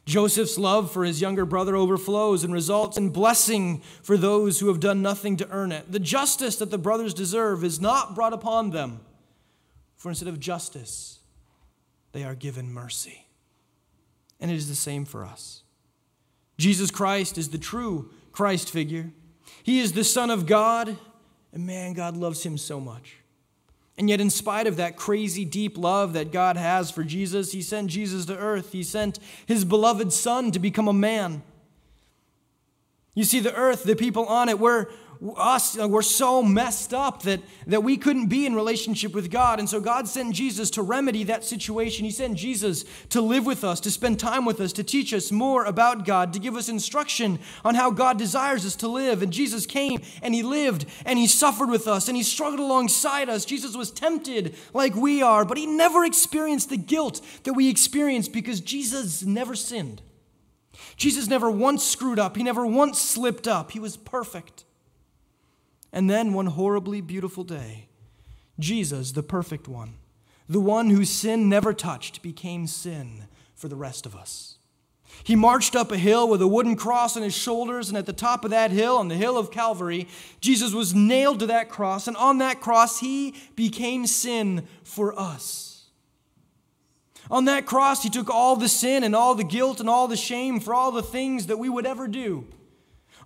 Joseph's 0.06 0.56
love 0.56 0.92
for 0.92 1.04
his 1.04 1.20
younger 1.20 1.44
brother 1.44 1.74
overflows 1.74 2.44
and 2.44 2.54
results 2.54 2.96
in 2.96 3.08
blessing 3.08 3.82
for 4.02 4.16
those 4.16 4.60
who 4.60 4.68
have 4.68 4.78
done 4.78 5.02
nothing 5.02 5.36
to 5.36 5.50
earn 5.50 5.72
it. 5.72 5.90
The 5.90 5.98
justice 5.98 6.56
that 6.56 6.70
the 6.70 6.78
brothers 6.78 7.12
deserve 7.12 7.64
is 7.64 7.80
not 7.80 8.14
brought 8.14 8.32
upon 8.32 8.70
them, 8.70 9.00
for 9.96 10.08
instead 10.08 10.28
of 10.28 10.38
justice, 10.38 11.18
they 12.12 12.22
are 12.22 12.36
given 12.36 12.72
mercy. 12.72 13.26
And 14.38 14.48
it 14.48 14.54
is 14.54 14.68
the 14.68 14.76
same 14.76 15.04
for 15.04 15.24
us. 15.24 15.64
Jesus 16.56 16.92
Christ 16.92 17.36
is 17.36 17.48
the 17.48 17.58
true 17.58 18.10
Christ 18.30 18.70
figure. 18.70 19.10
He 19.64 19.80
is 19.80 19.92
the 19.92 20.04
Son 20.04 20.30
of 20.30 20.46
God, 20.46 20.96
and 21.52 21.66
man, 21.66 21.94
God 21.94 22.16
loves 22.16 22.44
him 22.44 22.58
so 22.58 22.78
much. 22.78 23.16
And 23.98 24.10
yet, 24.10 24.20
in 24.20 24.28
spite 24.28 24.66
of 24.66 24.76
that 24.76 24.96
crazy 24.96 25.44
deep 25.44 25.78
love 25.78 26.12
that 26.12 26.30
God 26.30 26.56
has 26.56 26.90
for 26.90 27.02
Jesus, 27.02 27.52
He 27.52 27.62
sent 27.62 27.90
Jesus 27.90 28.26
to 28.26 28.36
earth. 28.36 28.72
He 28.72 28.82
sent 28.82 29.18
His 29.46 29.64
beloved 29.64 30.12
Son 30.12 30.50
to 30.52 30.58
become 30.58 30.86
a 30.86 30.92
man. 30.92 31.42
You 33.14 33.24
see, 33.24 33.40
the 33.40 33.54
earth, 33.54 33.84
the 33.84 33.96
people 33.96 34.26
on 34.26 34.50
it, 34.50 34.58
we're, 34.58 34.88
us 35.36 35.76
we're 35.76 36.02
so 36.02 36.42
messed 36.42 36.92
up 36.92 37.22
that, 37.22 37.40
that 37.66 37.82
we 37.82 37.96
couldn't 37.96 38.26
be 38.26 38.46
in 38.46 38.54
relationship 38.54 39.14
with 39.14 39.30
God. 39.30 39.58
And 39.58 39.68
so 39.68 39.80
God 39.80 40.08
sent 40.08 40.34
Jesus 40.34 40.70
to 40.70 40.82
remedy 40.82 41.24
that 41.24 41.44
situation. 41.44 42.04
He 42.04 42.10
sent 42.10 42.36
Jesus 42.36 42.84
to 43.10 43.20
live 43.20 43.46
with 43.46 43.64
us, 43.64 43.80
to 43.80 43.90
spend 43.90 44.20
time 44.20 44.44
with 44.44 44.60
us, 44.60 44.72
to 44.74 44.84
teach 44.84 45.12
us 45.14 45.32
more 45.32 45.64
about 45.64 46.04
God, 46.04 46.32
to 46.32 46.38
give 46.38 46.56
us 46.56 46.68
instruction 46.68 47.38
on 47.64 47.74
how 47.74 47.90
God 47.90 48.18
desires 48.18 48.66
us 48.66 48.76
to 48.76 48.88
live. 48.88 49.22
And 49.22 49.32
Jesus 49.32 49.66
came 49.66 50.00
and 50.22 50.34
he 50.34 50.42
lived 50.42 50.86
and 51.04 51.18
he 51.18 51.26
suffered 51.26 51.70
with 51.70 51.88
us 51.88 52.08
and 52.08 52.16
he 52.16 52.22
struggled 52.22 52.60
alongside 52.60 53.28
us. 53.28 53.44
Jesus 53.44 53.76
was 53.76 53.90
tempted 53.90 54.54
like 54.74 54.94
we 54.94 55.22
are, 55.22 55.44
but 55.44 55.58
he 55.58 55.66
never 55.66 56.04
experienced 56.04 56.70
the 56.70 56.76
guilt 56.76 57.20
that 57.44 57.54
we 57.54 57.68
experience 57.68 58.28
because 58.28 58.60
Jesus 58.60 59.22
never 59.22 59.54
sinned. 59.54 60.02
Jesus 60.96 61.28
never 61.28 61.50
once 61.50 61.84
screwed 61.84 62.18
up, 62.18 62.36
he 62.36 62.42
never 62.42 62.66
once 62.66 63.00
slipped 63.00 63.48
up. 63.48 63.70
He 63.70 63.80
was 63.80 63.96
perfect. 63.96 64.65
And 65.92 66.10
then 66.10 66.32
one 66.32 66.46
horribly 66.46 67.00
beautiful 67.00 67.44
day, 67.44 67.88
Jesus, 68.58 69.12
the 69.12 69.22
perfect 69.22 69.68
one, 69.68 69.94
the 70.48 70.60
one 70.60 70.90
whose 70.90 71.10
sin 71.10 71.48
never 71.48 71.72
touched, 71.72 72.22
became 72.22 72.66
sin 72.66 73.24
for 73.54 73.68
the 73.68 73.76
rest 73.76 74.06
of 74.06 74.14
us. 74.14 74.58
He 75.24 75.36
marched 75.36 75.74
up 75.74 75.92
a 75.92 75.96
hill 75.96 76.28
with 76.28 76.42
a 76.42 76.46
wooden 76.46 76.76
cross 76.76 77.16
on 77.16 77.22
his 77.22 77.34
shoulders, 77.34 77.88
and 77.88 77.96
at 77.96 78.06
the 78.06 78.12
top 78.12 78.44
of 78.44 78.50
that 78.50 78.70
hill, 78.70 78.96
on 78.98 79.08
the 79.08 79.14
hill 79.14 79.38
of 79.38 79.50
Calvary, 79.50 80.08
Jesus 80.40 80.74
was 80.74 80.94
nailed 80.94 81.40
to 81.40 81.46
that 81.46 81.68
cross, 81.68 82.06
and 82.06 82.16
on 82.16 82.38
that 82.38 82.60
cross, 82.60 83.00
he 83.00 83.34
became 83.54 84.06
sin 84.06 84.66
for 84.82 85.18
us. 85.18 85.84
On 87.30 87.46
that 87.46 87.66
cross, 87.66 88.02
he 88.02 88.10
took 88.10 88.30
all 88.30 88.56
the 88.56 88.68
sin 88.68 89.02
and 89.02 89.16
all 89.16 89.34
the 89.34 89.44
guilt 89.44 89.80
and 89.80 89.88
all 89.88 90.06
the 90.06 90.16
shame 90.16 90.60
for 90.60 90.74
all 90.74 90.92
the 90.92 91.02
things 91.02 91.46
that 91.46 91.58
we 91.58 91.68
would 91.68 91.86
ever 91.86 92.06
do. 92.06 92.46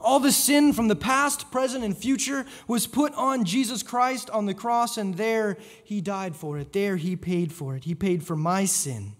All 0.00 0.18
the 0.18 0.32
sin 0.32 0.72
from 0.72 0.88
the 0.88 0.96
past, 0.96 1.50
present, 1.50 1.84
and 1.84 1.96
future 1.96 2.46
was 2.66 2.86
put 2.86 3.12
on 3.14 3.44
Jesus 3.44 3.82
Christ 3.82 4.30
on 4.30 4.46
the 4.46 4.54
cross, 4.54 4.96
and 4.96 5.14
there 5.14 5.58
he 5.84 6.00
died 6.00 6.34
for 6.34 6.58
it. 6.58 6.72
There 6.72 6.96
he 6.96 7.16
paid 7.16 7.52
for 7.52 7.76
it. 7.76 7.84
He 7.84 7.94
paid 7.94 8.24
for 8.24 8.34
my 8.34 8.64
sin. 8.64 9.12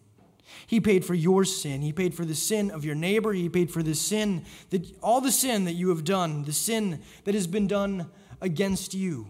He 0.66 0.80
paid 0.80 1.04
for 1.04 1.14
your 1.14 1.44
sin. 1.44 1.82
He 1.82 1.92
paid 1.92 2.14
for 2.14 2.24
the 2.24 2.34
sin 2.34 2.70
of 2.70 2.84
your 2.84 2.94
neighbor. 2.94 3.32
He 3.32 3.48
paid 3.48 3.70
for 3.70 3.82
the 3.82 3.94
sin 3.94 4.44
that 4.70 4.90
all 5.02 5.20
the 5.20 5.32
sin 5.32 5.64
that 5.66 5.74
you 5.74 5.90
have 5.90 6.04
done, 6.04 6.44
the 6.44 6.52
sin 6.52 7.02
that 7.24 7.34
has 7.34 7.46
been 7.46 7.66
done 7.66 8.10
against 8.40 8.94
you. 8.94 9.28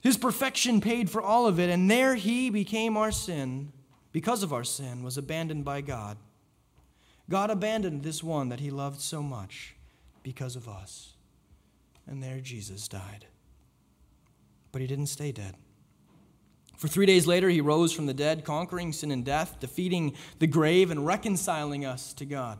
His 0.00 0.16
perfection 0.16 0.80
paid 0.80 1.08
for 1.08 1.22
all 1.22 1.46
of 1.46 1.60
it, 1.60 1.70
and 1.70 1.88
there 1.90 2.16
he 2.16 2.50
became 2.50 2.96
our 2.96 3.12
sin 3.12 3.72
because 4.10 4.42
of 4.42 4.52
our 4.52 4.64
sin, 4.64 5.02
was 5.02 5.16
abandoned 5.16 5.64
by 5.64 5.82
God. 5.82 6.16
God 7.28 7.50
abandoned 7.50 8.02
this 8.02 8.24
one 8.24 8.48
that 8.48 8.60
he 8.60 8.70
loved 8.70 9.00
so 9.00 9.22
much 9.22 9.75
because 10.26 10.56
of 10.56 10.68
us. 10.68 11.12
And 12.04 12.20
there 12.20 12.40
Jesus 12.40 12.88
died. 12.88 13.26
But 14.72 14.80
he 14.80 14.88
didn't 14.88 15.06
stay 15.06 15.30
dead. 15.30 15.54
For 16.76 16.88
three 16.88 17.06
days 17.06 17.28
later, 17.28 17.48
he 17.48 17.60
rose 17.60 17.92
from 17.92 18.06
the 18.06 18.12
dead, 18.12 18.44
conquering 18.44 18.92
sin 18.92 19.12
and 19.12 19.24
death, 19.24 19.60
defeating 19.60 20.16
the 20.40 20.48
grave, 20.48 20.90
and 20.90 21.06
reconciling 21.06 21.86
us 21.86 22.12
to 22.14 22.24
God. 22.24 22.58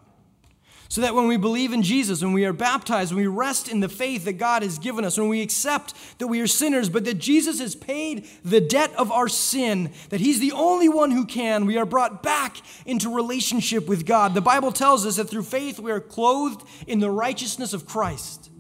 So 0.89 1.01
that 1.01 1.15
when 1.15 1.27
we 1.27 1.37
believe 1.37 1.73
in 1.73 1.83
Jesus, 1.83 2.23
when 2.23 2.33
we 2.33 2.45
are 2.45 2.53
baptized, 2.53 3.13
when 3.13 3.23
we 3.23 3.27
rest 3.27 3.69
in 3.69 3.81
the 3.81 3.89
faith 3.89 4.25
that 4.25 4.35
God 4.35 4.63
has 4.63 4.79
given 4.79 5.05
us, 5.05 5.19
when 5.19 5.29
we 5.29 5.43
accept 5.43 5.95
that 6.19 6.29
we 6.29 6.41
are 6.41 6.47
sinners, 6.47 6.89
but 6.89 7.05
that 7.05 7.19
Jesus 7.19 7.59
has 7.61 7.75
paid 7.75 8.27
the 8.45 8.61
debt 8.61 8.93
of 8.95 9.11
our 9.11 9.29
sin, 9.29 9.91
that 10.11 10.21
He's 10.21 10.39
the 10.39 10.53
only 10.53 10.89
one 10.89 11.11
who 11.11 11.27
can, 11.27 11.67
we 11.67 11.77
are 11.77 11.85
brought 11.85 12.23
back 12.23 12.59
into 12.85 13.15
relationship 13.15 13.89
with 13.89 14.07
God. 14.07 14.35
The 14.35 14.41
Bible 14.41 14.71
tells 14.71 15.05
us 15.05 15.17
that 15.17 15.29
through 15.29 15.43
faith 15.43 15.81
we 15.81 15.91
are 15.91 16.01
clothed 16.01 16.67
in 16.87 17.01
the 17.01 17.11
righteousness 17.11 17.73
of 17.73 17.87
Christ. 17.87 18.51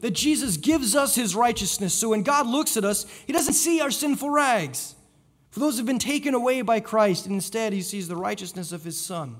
That 0.00 0.12
Jesus 0.12 0.56
gives 0.56 0.96
us 0.96 1.14
His 1.14 1.34
righteousness. 1.36 1.94
So 1.94 2.10
when 2.10 2.22
God 2.22 2.46
looks 2.46 2.76
at 2.76 2.84
us, 2.84 3.04
He 3.26 3.32
doesn't 3.32 3.54
see 3.54 3.80
our 3.80 3.90
sinful 3.90 4.30
rags. 4.30 4.94
For 5.56 5.60
those 5.60 5.78
have 5.78 5.86
been 5.86 5.98
taken 5.98 6.34
away 6.34 6.60
by 6.60 6.80
Christ, 6.80 7.24
and 7.24 7.34
instead 7.34 7.72
he 7.72 7.80
sees 7.80 8.08
the 8.08 8.14
righteousness 8.14 8.72
of 8.72 8.84
his 8.84 9.00
Son. 9.00 9.36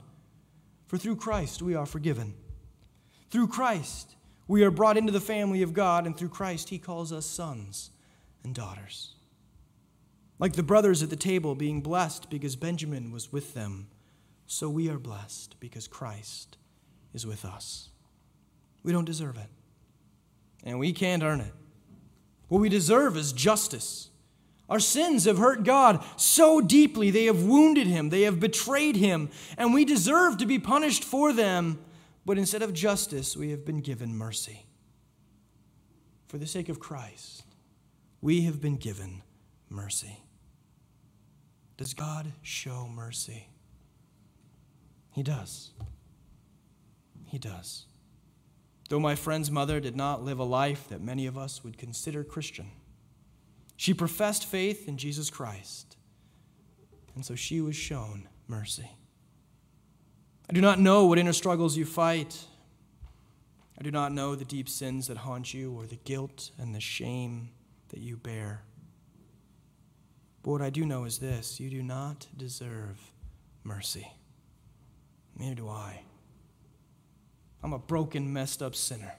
For 0.87 0.99
through 0.99 1.17
Christ 1.17 1.63
we 1.63 1.75
are 1.75 1.87
forgiven. 1.87 2.35
Through 3.31 3.49
Christ 3.49 4.15
we 4.49 4.63
are 4.63 4.71
brought 4.71 4.97
into 4.97 5.13
the 5.13 5.21
family 5.21 5.63
of 5.63 5.75
God, 5.75 6.07
and 6.07 6.17
through 6.17 6.29
Christ 6.29 6.69
he 6.69 6.79
calls 6.79 7.13
us 7.13 7.27
sons 7.27 7.91
and 8.45 8.55
daughters. 8.55 9.15
Like 10.39 10.53
the 10.53 10.63
brothers 10.63 11.03
at 11.03 11.11
the 11.11 11.17
table 11.17 11.55
being 11.55 11.81
blessed 11.81 12.31
because 12.31 12.55
Benjamin 12.57 13.11
was 13.11 13.33
with 13.33 13.55
them, 13.55 13.89
so 14.47 14.69
we 14.69 14.89
are 14.89 14.99
blessed 14.99 15.59
because 15.59 15.89
Christ 15.89 16.59
is 17.13 17.27
with 17.27 17.45
us. 17.45 17.89
We 18.85 18.93
don't 18.93 19.05
deserve 19.05 19.37
it, 19.37 19.49
and 20.63 20.79
we 20.79 20.93
can't 20.93 21.25
earn 21.25 21.41
it. 21.41 21.53
What 22.49 22.61
we 22.61 22.69
deserve 22.69 23.17
is 23.17 23.33
justice. 23.33 24.11
Our 24.69 24.81
sins 24.81 25.27
have 25.27 25.39
hurt 25.39 25.63
God 25.63 26.05
so 26.17 26.61
deeply. 26.61 27.11
They 27.11 27.27
have 27.27 27.43
wounded 27.45 27.87
him. 27.87 28.11
They 28.11 28.23
have 28.23 28.41
betrayed 28.41 28.97
him. 28.97 29.31
And 29.57 29.73
we 29.73 29.85
deserve 29.85 30.39
to 30.39 30.47
be 30.47 30.59
punished 30.59 31.05
for 31.05 31.33
them. 31.33 31.79
But 32.25 32.39
instead 32.39 32.63
of 32.63 32.75
justice, 32.75 33.37
we 33.37 33.51
have 33.51 33.65
been 33.65 33.81
given 33.81 34.17
mercy. 34.17 34.67
For 36.27 36.39
the 36.39 36.47
sake 36.47 36.69
of 36.69 36.81
Christ, 36.81 37.45
we 38.21 38.43
have 38.43 38.61
been 38.61 38.77
given 38.77 39.23
mercy. 39.71 40.19
Does 41.77 41.95
God 41.95 42.33
show 42.43 42.89
mercy? 42.93 43.49
He 45.13 45.23
does. 45.23 45.71
He 47.27 47.39
does. 47.39 47.87
Though 48.89 49.01
my 49.01 49.15
friend's 49.15 49.51
mother 49.51 49.79
did 49.79 49.97
not 49.97 50.25
live 50.25 50.39
a 50.39 50.45
life 50.45 50.89
that 50.89 51.01
many 51.01 51.27
of 51.27 51.39
us 51.39 51.63
would 51.63 51.79
consider 51.79 52.25
Christian. 52.25 52.71
She 53.77 53.93
professed 53.93 54.47
faith 54.47 54.89
in 54.89 54.97
Jesus 54.97 55.31
Christ, 55.31 55.97
and 57.15 57.25
so 57.25 57.35
she 57.35 57.61
was 57.61 57.77
shown 57.77 58.29
mercy. 58.49 58.91
I 60.49 60.53
do 60.53 60.61
not 60.61 60.79
know 60.79 61.07
what 61.07 61.19
inner 61.19 61.33
struggles 61.33 61.77
you 61.77 61.85
fight. 61.85 62.45
I 63.79 63.83
do 63.83 63.91
not 63.91 64.13
know 64.13 64.35
the 64.35 64.45
deep 64.45 64.69
sins 64.69 65.09
that 65.09 65.19
haunt 65.19 65.53
you 65.53 65.73
or 65.73 65.87
the 65.87 65.97
guilt 65.97 66.51
and 66.59 66.75
the 66.75 66.81
shame 66.81 67.51
that 67.89 68.01
you 68.01 68.17
bear. 68.17 68.63
But 70.43 70.53
what 70.53 70.63
I 70.63 70.71
do 70.71 70.87
know 70.87 71.05
is 71.05 71.19
this 71.19 71.61
you 71.61 71.69
do 71.69 71.83
not 71.83 72.29
deserve 72.37 73.13
mercy. 73.65 74.11
Neither 75.37 75.57
do 75.57 75.69
I. 75.69 76.03
I'm 77.63 77.73
a 77.73 77.79
broken, 77.79 78.33
messed 78.33 78.63
up 78.63 78.75
sinner. 78.75 79.15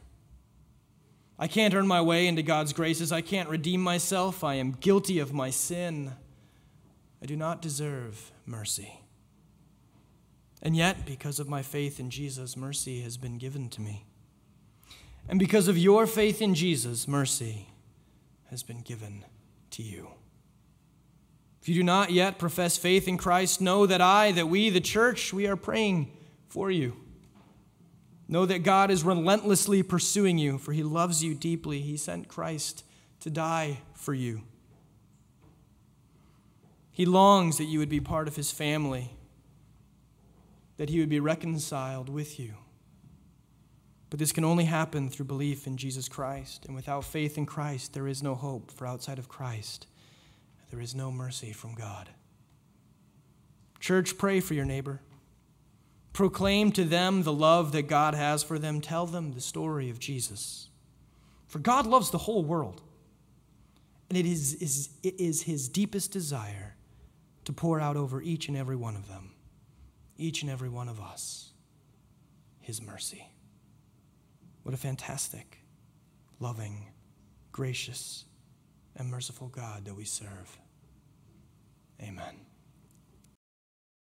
I 1.39 1.47
can't 1.47 1.73
earn 1.73 1.88
my 1.88 2.02
way 2.02 2.28
into 2.28 2.41
God's 2.41 2.73
graces. 2.73 3.12
I 3.12 3.21
can't 3.21 3.50
redeem 3.50 3.82
myself. 3.82 4.43
I 4.43 4.56
am 4.56 4.71
guilty 4.71 5.19
of 5.19 5.34
my 5.34 5.50
sin. 5.50 6.13
I 7.21 7.26
do 7.26 7.36
not 7.36 7.62
deserve 7.62 8.32
mercy. 8.45 9.02
And 10.62 10.76
yet, 10.76 11.06
because 11.06 11.39
of 11.39 11.47
my 11.47 11.62
faith 11.62 12.00
in 12.00 12.10
Jesus, 12.10 12.58
mercy 12.58 13.02
has 13.02 13.17
been 13.17 13.38
given 13.38 13.69
to 13.69 13.82
me. 13.82 14.06
And 15.30 15.38
because 15.38 15.67
of 15.67 15.78
your 15.78 16.08
faith 16.08 16.41
in 16.41 16.56
Jesus, 16.56 17.08
mercy 17.08 17.67
has 18.50 18.63
been 18.63 18.82
given 18.82 19.23
to 19.71 19.84
you. 19.84 20.10
If 21.62 21.69
you 21.69 21.76
do 21.76 21.84
not 21.84 22.12
yet 22.12 22.39
profess 22.39 22.78
faith 22.78 23.08
in 23.08 23.17
Christ, 23.17 23.62
know 23.62 23.86
that 23.86 24.02
I, 24.02 24.32
that 24.32 24.47
we, 24.47 24.69
the 24.69 24.82
church, 24.82 25.34
we 25.34 25.45
are 25.47 25.58
praying 25.58 26.12
for 26.47 26.71
you. 26.71 26.95
Know 28.28 28.46
that 28.46 28.63
God 28.63 28.92
is 28.92 29.04
relentlessly 29.04 29.84
pursuing 29.84 30.38
you, 30.38 30.58
for 30.58 30.74
he 30.74 30.84
loves 30.84 31.24
you 31.24 31.34
deeply. 31.34 31.80
He 31.80 31.96
sent 31.96 32.28
Christ 32.28 32.84
to 33.22 33.30
die 33.30 33.80
for 33.94 34.13
you. 34.13 34.42
He 36.92 37.06
longs 37.06 37.58
that 37.58 37.66
you 37.66 37.80
would 37.80 37.90
be 37.90 38.00
part 38.00 38.28
of 38.28 38.36
his 38.36 38.52
family, 38.52 39.12
that 40.78 40.90
he 40.90 41.00
would 41.00 41.10
be 41.10 41.20
reconciled 41.20 42.10
with 42.10 42.40
you. 42.40 42.56
But 44.10 44.20
this 44.20 44.32
can 44.32 44.44
only 44.44 44.66
happen 44.66 45.10
through 45.10 45.26
belief 45.26 45.68
in 45.68 45.78
Jesus 45.78 46.08
Christ. 46.10 46.66
And 46.66 46.76
without 46.76 47.04
faith 47.04 47.38
in 47.38 47.46
Christ, 47.46 47.94
there 47.94 48.08
is 48.08 48.24
no 48.24 48.36
hope, 48.36 48.72
for 48.72 48.88
outside 48.88 49.20
of 49.20 49.30
Christ, 49.30 49.88
there 50.72 50.80
is 50.80 50.96
no 50.96 51.12
mercy 51.12 51.52
from 51.52 51.76
God. 51.76 52.10
Church, 53.80 54.18
pray 54.18 54.40
for 54.40 54.54
your 54.54 54.66
neighbor. 54.66 55.02
Proclaim 56.18 56.72
to 56.72 56.84
them 56.84 57.22
the 57.22 57.32
love 57.32 57.74
that 57.74 57.84
God 57.84 58.16
has 58.16 58.42
for 58.42 58.58
them. 58.58 58.82
Tell 58.82 59.06
them 59.06 59.34
the 59.34 59.40
story 59.40 59.92
of 59.92 60.00
Jesus. 60.00 60.68
For 61.46 61.60
God 61.60 61.86
loves 61.86 62.10
the 62.10 62.18
whole 62.18 62.44
world. 62.44 62.82
And 64.10 64.18
it 64.18 64.26
is, 64.26 64.56
is, 64.56 64.90
it 65.04 65.20
is 65.20 65.44
his 65.44 65.70
deepest 65.70 66.12
desire 66.12 66.76
to 67.46 67.54
pour 67.54 67.80
out 67.80 67.96
over 67.96 68.20
each 68.20 68.48
and 68.48 68.58
every 68.58 68.76
one 68.76 68.96
of 68.96 69.08
them, 69.08 69.34
each 70.18 70.42
and 70.42 70.50
every 70.50 70.70
one 70.70 70.90
of 70.90 71.00
us, 71.00 71.52
his 72.62 72.82
mercy. 72.82 73.30
What 74.64 74.74
a 74.74 74.78
fantastic, 74.78 75.60
loving, 76.40 76.88
gracious, 77.52 78.26
and 78.96 79.08
merciful 79.12 79.50
God 79.50 79.86
that 79.86 79.96
we 79.96 80.06
serve. 80.06 80.58
Amen. 82.02 82.47